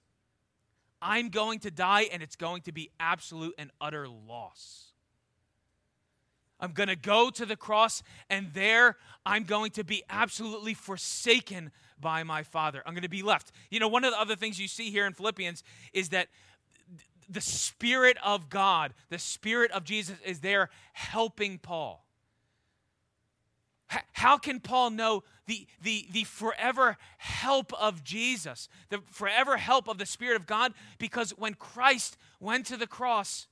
[1.00, 4.86] I'm going to die and it's going to be absolute and utter loss.
[6.58, 11.70] I'm going to go to the cross, and there I'm going to be absolutely forsaken
[12.00, 12.82] by my Father.
[12.84, 13.52] I'm going to be left.
[13.70, 15.62] You know, one of the other things you see here in Philippians
[15.92, 16.26] is that
[17.32, 22.04] the Spirit of God, the Spirit of Jesus, is there helping Paul.
[24.12, 29.98] How can Paul know the, the, the forever help of Jesus, the forever help of
[29.98, 30.74] the Spirit of God?
[30.98, 33.48] Because when Christ went to the cross,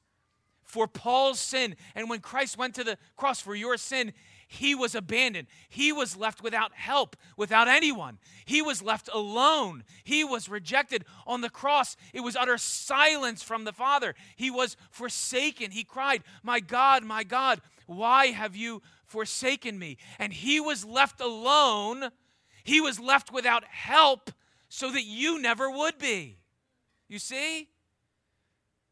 [0.68, 1.74] for Paul's sin.
[1.94, 4.12] And when Christ went to the cross for your sin,
[4.48, 5.46] he was abandoned.
[5.68, 8.18] He was left without help, without anyone.
[8.44, 9.84] He was left alone.
[10.02, 11.96] He was rejected on the cross.
[12.12, 14.14] It was utter silence from the Father.
[14.34, 15.70] He was forsaken.
[15.70, 19.98] He cried, My God, my God, why have you forsaken me?
[20.18, 22.10] And he was left alone.
[22.64, 24.30] He was left without help
[24.68, 26.38] so that you never would be.
[27.06, 27.68] You see?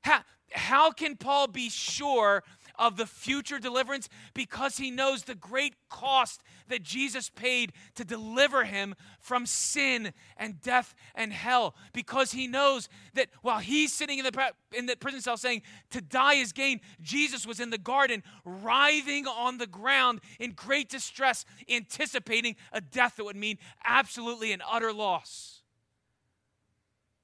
[0.07, 0.21] how
[0.53, 2.45] how can Paul be sure
[2.79, 4.09] of the future deliverance?
[4.35, 10.61] Because he knows the great cost that Jesus paid to deliver him from sin and
[10.61, 11.75] death and hell.
[11.93, 16.01] Because he knows that while he's sitting in the, in the prison cell saying, to
[16.01, 21.45] die is gain, Jesus was in the garden writhing on the ground in great distress,
[21.69, 25.63] anticipating a death that would mean absolutely an utter loss.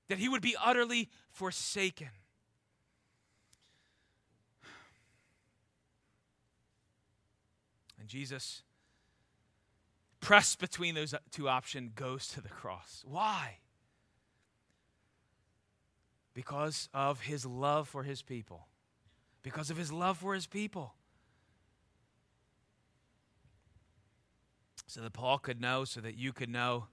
[0.09, 2.09] That he would be utterly forsaken.
[8.03, 8.65] And Jesus,
[10.19, 13.05] pressed between those two options, goes to the cross.
[13.07, 13.59] Why?
[16.35, 18.67] Because of his love for his people.
[19.45, 20.95] Because of his love for his people.
[24.89, 26.87] So that Paul could know, so that you could know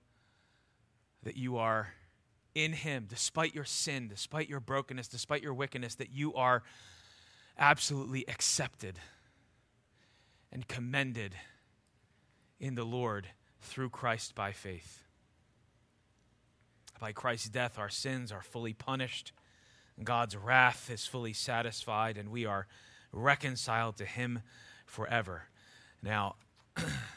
[1.24, 1.88] that you are
[2.53, 6.62] in him, despite your sin, despite your brokenness, despite your wickedness, that you are
[7.57, 8.99] absolutely accepted
[10.52, 11.36] and commended
[12.60, 13.28] in the Lord
[13.62, 15.04] through Christ by faith.
[17.00, 19.32] By Christ's death, our sins are fully punished,
[20.04, 22.68] God's wrath is fully satisfied, and we are
[23.12, 24.41] reconciled to Him
[24.86, 25.43] forever.
[26.02, 26.36] Now,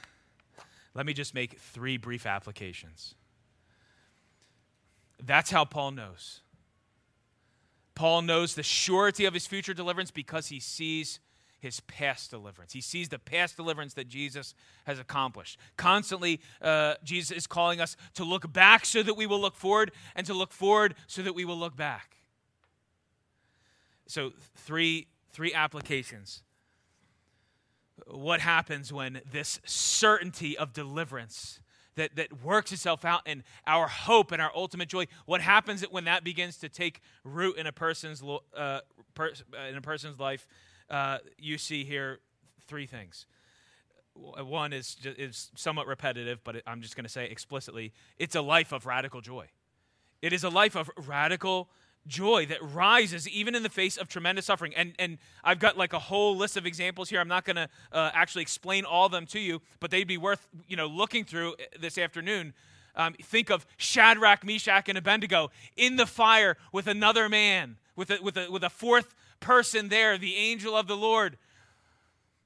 [0.94, 3.14] let me just make three brief applications.
[5.22, 6.40] That's how Paul knows.
[7.94, 11.20] Paul knows the surety of his future deliverance because he sees
[11.62, 12.72] his past deliverance.
[12.72, 14.52] He sees the past deliverance that Jesus
[14.84, 15.60] has accomplished.
[15.76, 19.92] Constantly, uh, Jesus is calling us to look back so that we will look forward,
[20.16, 22.16] and to look forward so that we will look back.
[24.08, 26.42] So, three, three applications.
[28.08, 31.60] What happens when this certainty of deliverance
[31.94, 35.06] that, that works itself out in our hope and our ultimate joy.
[35.26, 38.20] What happens when that begins to take root in a person's
[38.56, 38.80] uh,
[39.14, 39.32] per,
[39.68, 40.48] in a person's life?
[40.92, 42.20] Uh, you see here
[42.68, 43.26] three things.
[44.14, 48.72] One is, is somewhat repetitive, but I'm just going to say explicitly it's a life
[48.72, 49.46] of radical joy.
[50.20, 51.70] It is a life of radical
[52.06, 54.74] joy that rises even in the face of tremendous suffering.
[54.74, 57.20] And, and I've got like a whole list of examples here.
[57.20, 60.18] I'm not going to uh, actually explain all of them to you, but they'd be
[60.18, 62.52] worth you know looking through this afternoon.
[62.94, 68.18] Um, think of Shadrach, Meshach, and Abednego in the fire with another man, with a,
[68.22, 71.36] with a, with a fourth person there, the angel of the Lord.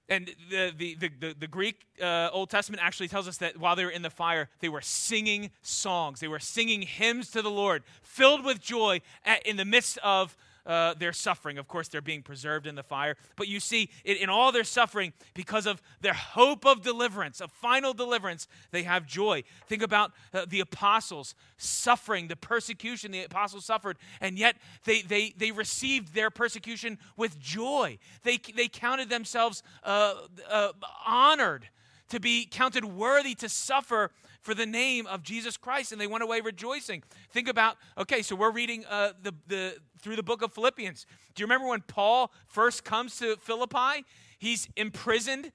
[0.09, 3.74] And the, the, the, the, the Greek uh, Old Testament actually tells us that while
[3.74, 6.20] they were in the fire, they were singing songs.
[6.20, 10.36] They were singing hymns to the Lord, filled with joy at, in the midst of
[10.67, 11.59] uh, their suffering.
[11.59, 13.17] Of course, they're being preserved in the fire.
[13.37, 17.53] But you see, in, in all their suffering, because of their hope of deliverance, of
[17.53, 19.45] final deliverance, they have joy.
[19.67, 25.33] Think about uh, the apostles suffering, the persecution the apostles suffered, and yet they, they,
[25.37, 27.99] they received their persecution with joy.
[28.23, 30.14] They, they counted themselves uh,
[30.49, 30.73] uh
[31.07, 31.69] honored
[32.09, 34.11] to be counted worthy to suffer
[34.47, 37.03] for the name of Jesus Christ, and they went away rejoicing.
[37.30, 41.05] Think about, okay, so we're reading uh, the, the, through the book of Philippians.
[41.34, 44.05] Do you remember when Paul first comes to Philippi?
[44.38, 45.51] He's imprisoned,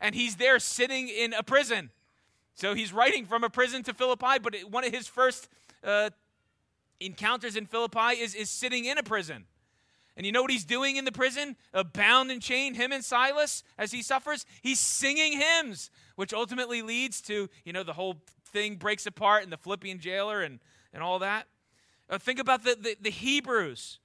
[0.00, 1.90] and he's there sitting in a prison.
[2.54, 5.48] So he's writing from a prison to Philippi, but one of his first
[5.82, 6.10] uh,
[7.00, 9.46] encounters in Philippi is, is sitting in a prison.
[10.18, 11.54] And you know what he's doing in the prison?
[11.92, 14.44] Bound and chained, him and Silas, as he suffers?
[14.60, 18.16] He's singing hymns, which ultimately leads to, you know, the whole
[18.46, 20.58] thing breaks apart and the Philippian jailer and,
[20.92, 21.46] and all that.
[22.10, 24.00] Uh, think about the, the, the Hebrews.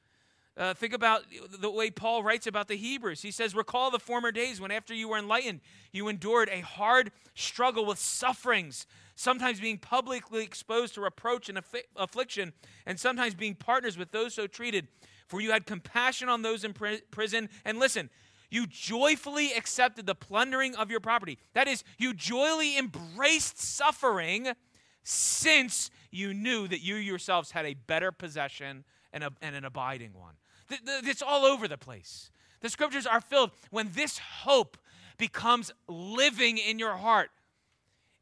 [0.56, 1.24] Uh, think about
[1.60, 3.24] the way Paul writes about the Hebrews.
[3.24, 5.62] He says, Recall the former days when, after you were enlightened,
[5.92, 8.86] you endured a hard struggle with sufferings,
[9.16, 12.54] sometimes being publicly exposed to reproach and aff- affliction,
[12.86, 14.88] and sometimes being partners with those so treated.
[15.28, 17.50] For you had compassion on those in pri- prison.
[17.66, 18.10] And listen,
[18.50, 21.40] you joyfully accepted the plundering of your property.
[21.54, 24.50] That is, you joyfully embraced suffering
[25.04, 30.14] since you knew that you yourselves had a better possession and, a, and an abiding
[30.14, 30.36] one.
[30.70, 32.32] It's all over the place.
[32.62, 33.52] The scriptures are filled.
[33.72, 34.78] When this hope
[35.18, 37.30] becomes living in your heart,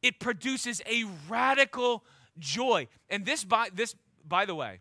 [0.01, 2.03] it produces a radical
[2.39, 2.87] joy.
[3.09, 3.95] And this, by, this,
[4.27, 4.79] by the way,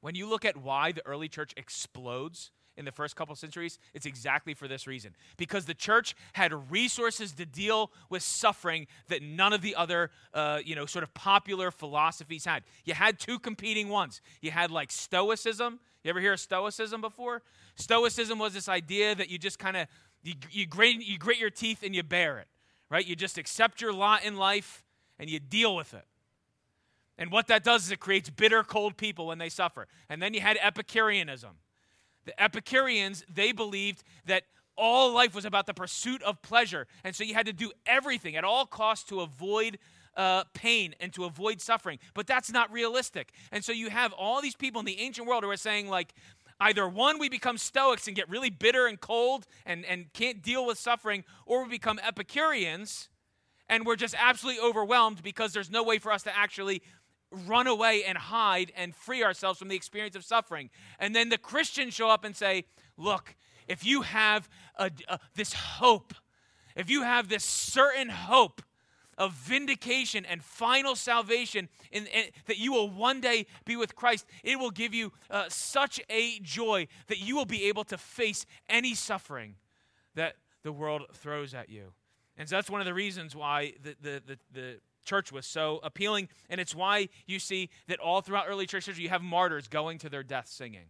[0.00, 4.06] when you look at why the early church explodes in the first couple centuries, it's
[4.06, 5.14] exactly for this reason.
[5.36, 10.60] Because the church had resources to deal with suffering that none of the other, uh,
[10.64, 12.62] you know, sort of popular philosophies had.
[12.84, 14.20] You had two competing ones.
[14.40, 15.80] You had like Stoicism.
[16.04, 17.42] You ever hear of Stoicism before?
[17.74, 19.88] Stoicism was this idea that you just kind of
[20.22, 22.48] you, you, grit, you grit your teeth and you bear it,
[22.90, 23.06] right?
[23.06, 24.84] You just accept your lot in life
[25.18, 26.04] and you deal with it.
[27.18, 29.88] And what that does is it creates bitter, cold people when they suffer.
[30.08, 31.56] And then you had Epicureanism.
[32.24, 34.44] The Epicureans, they believed that
[34.76, 36.86] all life was about the pursuit of pleasure.
[37.02, 39.78] And so you had to do everything at all costs to avoid
[40.16, 41.98] uh, pain and to avoid suffering.
[42.14, 43.32] But that's not realistic.
[43.50, 46.14] And so you have all these people in the ancient world who are saying, like,
[46.60, 50.64] either one, we become Stoics and get really bitter and cold and, and can't deal
[50.64, 53.08] with suffering, or we become Epicureans
[53.68, 56.82] and we're just absolutely overwhelmed because there's no way for us to actually
[57.30, 60.70] run away and hide and free ourselves from the experience of suffering.
[60.98, 62.64] And then the Christians show up and say,
[62.96, 63.36] Look,
[63.68, 66.14] if you have a, a, this hope,
[66.74, 68.62] if you have this certain hope
[69.16, 74.26] of vindication and final salvation, in, in, that you will one day be with Christ,
[74.42, 78.46] it will give you uh, such a joy that you will be able to face
[78.68, 79.56] any suffering
[80.14, 81.92] that the world throws at you.
[82.36, 84.76] And so that's one of the reasons why the, the, the, the
[85.08, 86.28] church was so appealing.
[86.48, 89.98] And it's why you see that all throughout early church history, you have martyrs going
[89.98, 90.86] to their death singing.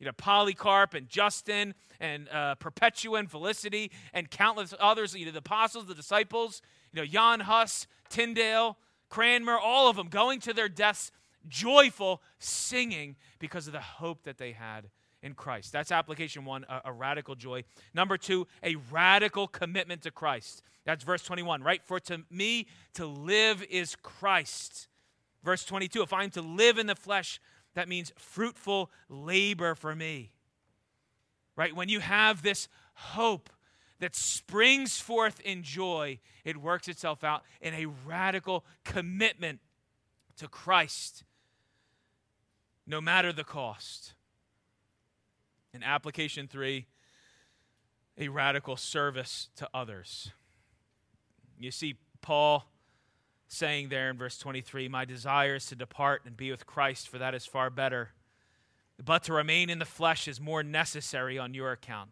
[0.00, 5.32] You know, Polycarp and Justin and uh, Perpetua and Felicity and countless others, you know,
[5.32, 6.62] the apostles, the disciples,
[6.92, 11.10] you know, Jan Hus, Tyndale, Cranmer, all of them going to their deaths
[11.48, 14.90] joyful, singing because of the hope that they had
[15.28, 15.72] in Christ.
[15.72, 17.62] That's application one, a, a, radical joy.
[17.92, 20.62] Number two, a radical commitment to Christ.
[20.84, 21.82] That's verse 21, right?
[21.84, 24.88] For to me, to live is Christ.
[25.44, 27.40] Verse 22, if I'm to live in the flesh,
[27.74, 30.32] that means fruitful labor for me.
[31.56, 31.76] Right?
[31.76, 33.50] When you have this hope
[34.00, 39.60] that springs forth in joy, it works itself out in a radical commitment
[40.38, 41.24] to Christ,
[42.86, 44.14] no matter the cost.
[45.72, 46.86] In application three,
[48.16, 50.32] a radical service to others.
[51.58, 52.66] You see, Paul
[53.48, 57.18] saying there in verse 23 My desire is to depart and be with Christ, for
[57.18, 58.10] that is far better.
[59.02, 62.10] But to remain in the flesh is more necessary on your account.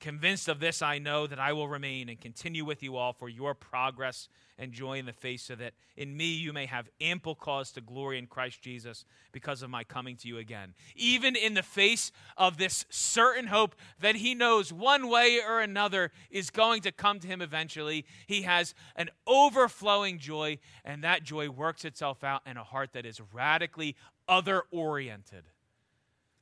[0.00, 3.28] Convinced of this, I know that I will remain and continue with you all for
[3.28, 4.28] your progress
[4.58, 5.74] and joy in the face, of it.
[5.96, 9.82] in me you may have ample cause to glory in Christ Jesus because of my
[9.82, 10.74] coming to you again.
[10.94, 16.12] Even in the face of this certain hope that he knows one way or another
[16.30, 21.48] is going to come to him eventually, he has an overflowing joy, and that joy
[21.48, 23.96] works itself out in a heart that is radically
[24.28, 25.44] other oriented,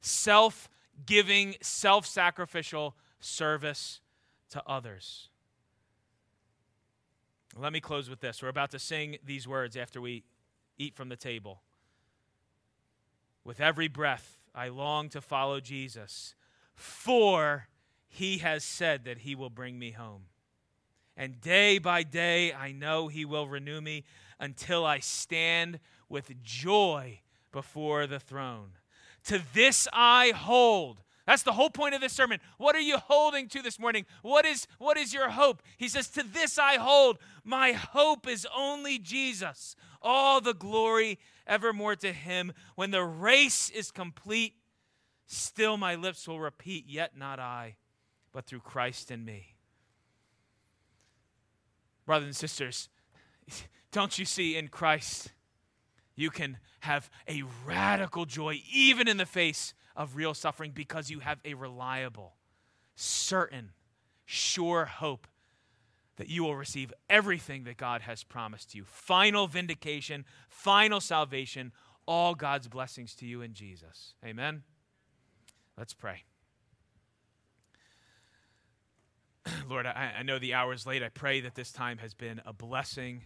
[0.00, 0.68] self
[1.06, 4.00] giving, self sacrificial service
[4.50, 5.28] to others.
[7.56, 8.42] Let me close with this.
[8.42, 10.24] We're about to sing these words after we
[10.78, 11.60] eat from the table.
[13.44, 16.34] With every breath, I long to follow Jesus,
[16.74, 17.68] for
[18.08, 20.24] he has said that he will bring me home.
[21.16, 24.04] And day by day, I know he will renew me
[24.40, 27.20] until I stand with joy
[27.52, 28.72] before the throne.
[29.24, 32.40] To this I hold that's the whole point of this sermon.
[32.58, 34.06] What are you holding to this morning?
[34.22, 35.62] What is, what is your hope?
[35.76, 37.18] He says, To this I hold.
[37.44, 39.76] My hope is only Jesus.
[40.00, 42.52] All the glory evermore to him.
[42.74, 44.54] When the race is complete,
[45.26, 47.76] still my lips will repeat, Yet not I,
[48.32, 49.54] but through Christ in me.
[52.04, 52.88] Brothers and sisters,
[53.92, 55.30] don't you see in Christ,
[56.16, 61.20] you can have a radical joy even in the face of real suffering because you
[61.20, 62.34] have a reliable,
[62.94, 63.72] certain,
[64.24, 65.26] sure hope
[66.16, 71.72] that you will receive everything that God has promised you final vindication, final salvation,
[72.06, 74.14] all God's blessings to you in Jesus.
[74.24, 74.62] Amen.
[75.78, 76.24] Let's pray.
[79.68, 81.02] Lord, I, I know the hour is late.
[81.02, 83.22] I pray that this time has been a blessing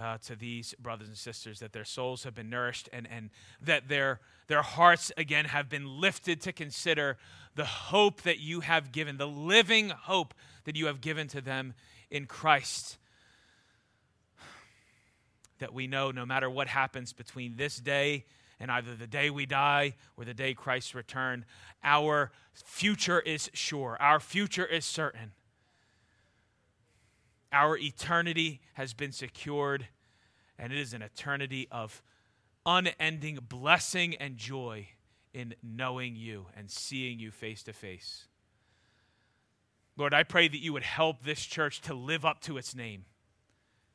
[0.00, 3.30] uh, to these brothers and sisters, that their souls have been nourished and, and
[3.60, 7.16] that their, their hearts again have been lifted to consider
[7.54, 10.34] the hope that you have given, the living hope
[10.64, 11.74] that you have given to them
[12.10, 12.98] in Christ.
[15.58, 18.24] That we know no matter what happens between this day
[18.60, 21.44] and either the day we die or the day Christ return,
[21.82, 25.32] our future is sure, our future is certain.
[27.52, 29.88] Our eternity has been secured,
[30.58, 32.02] and it is an eternity of
[32.66, 34.88] unending blessing and joy
[35.32, 38.26] in knowing you and seeing you face to face.
[39.96, 43.06] Lord, I pray that you would help this church to live up to its name,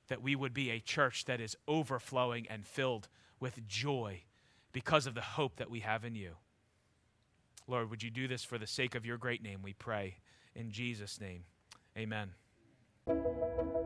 [0.07, 3.07] that we would be a church that is overflowing and filled
[3.39, 4.23] with joy
[4.73, 6.31] because of the hope that we have in you.
[7.67, 10.17] Lord, would you do this for the sake of your great name, we pray.
[10.55, 11.45] In Jesus' name,
[11.97, 12.31] amen.
[13.07, 13.82] Thank you.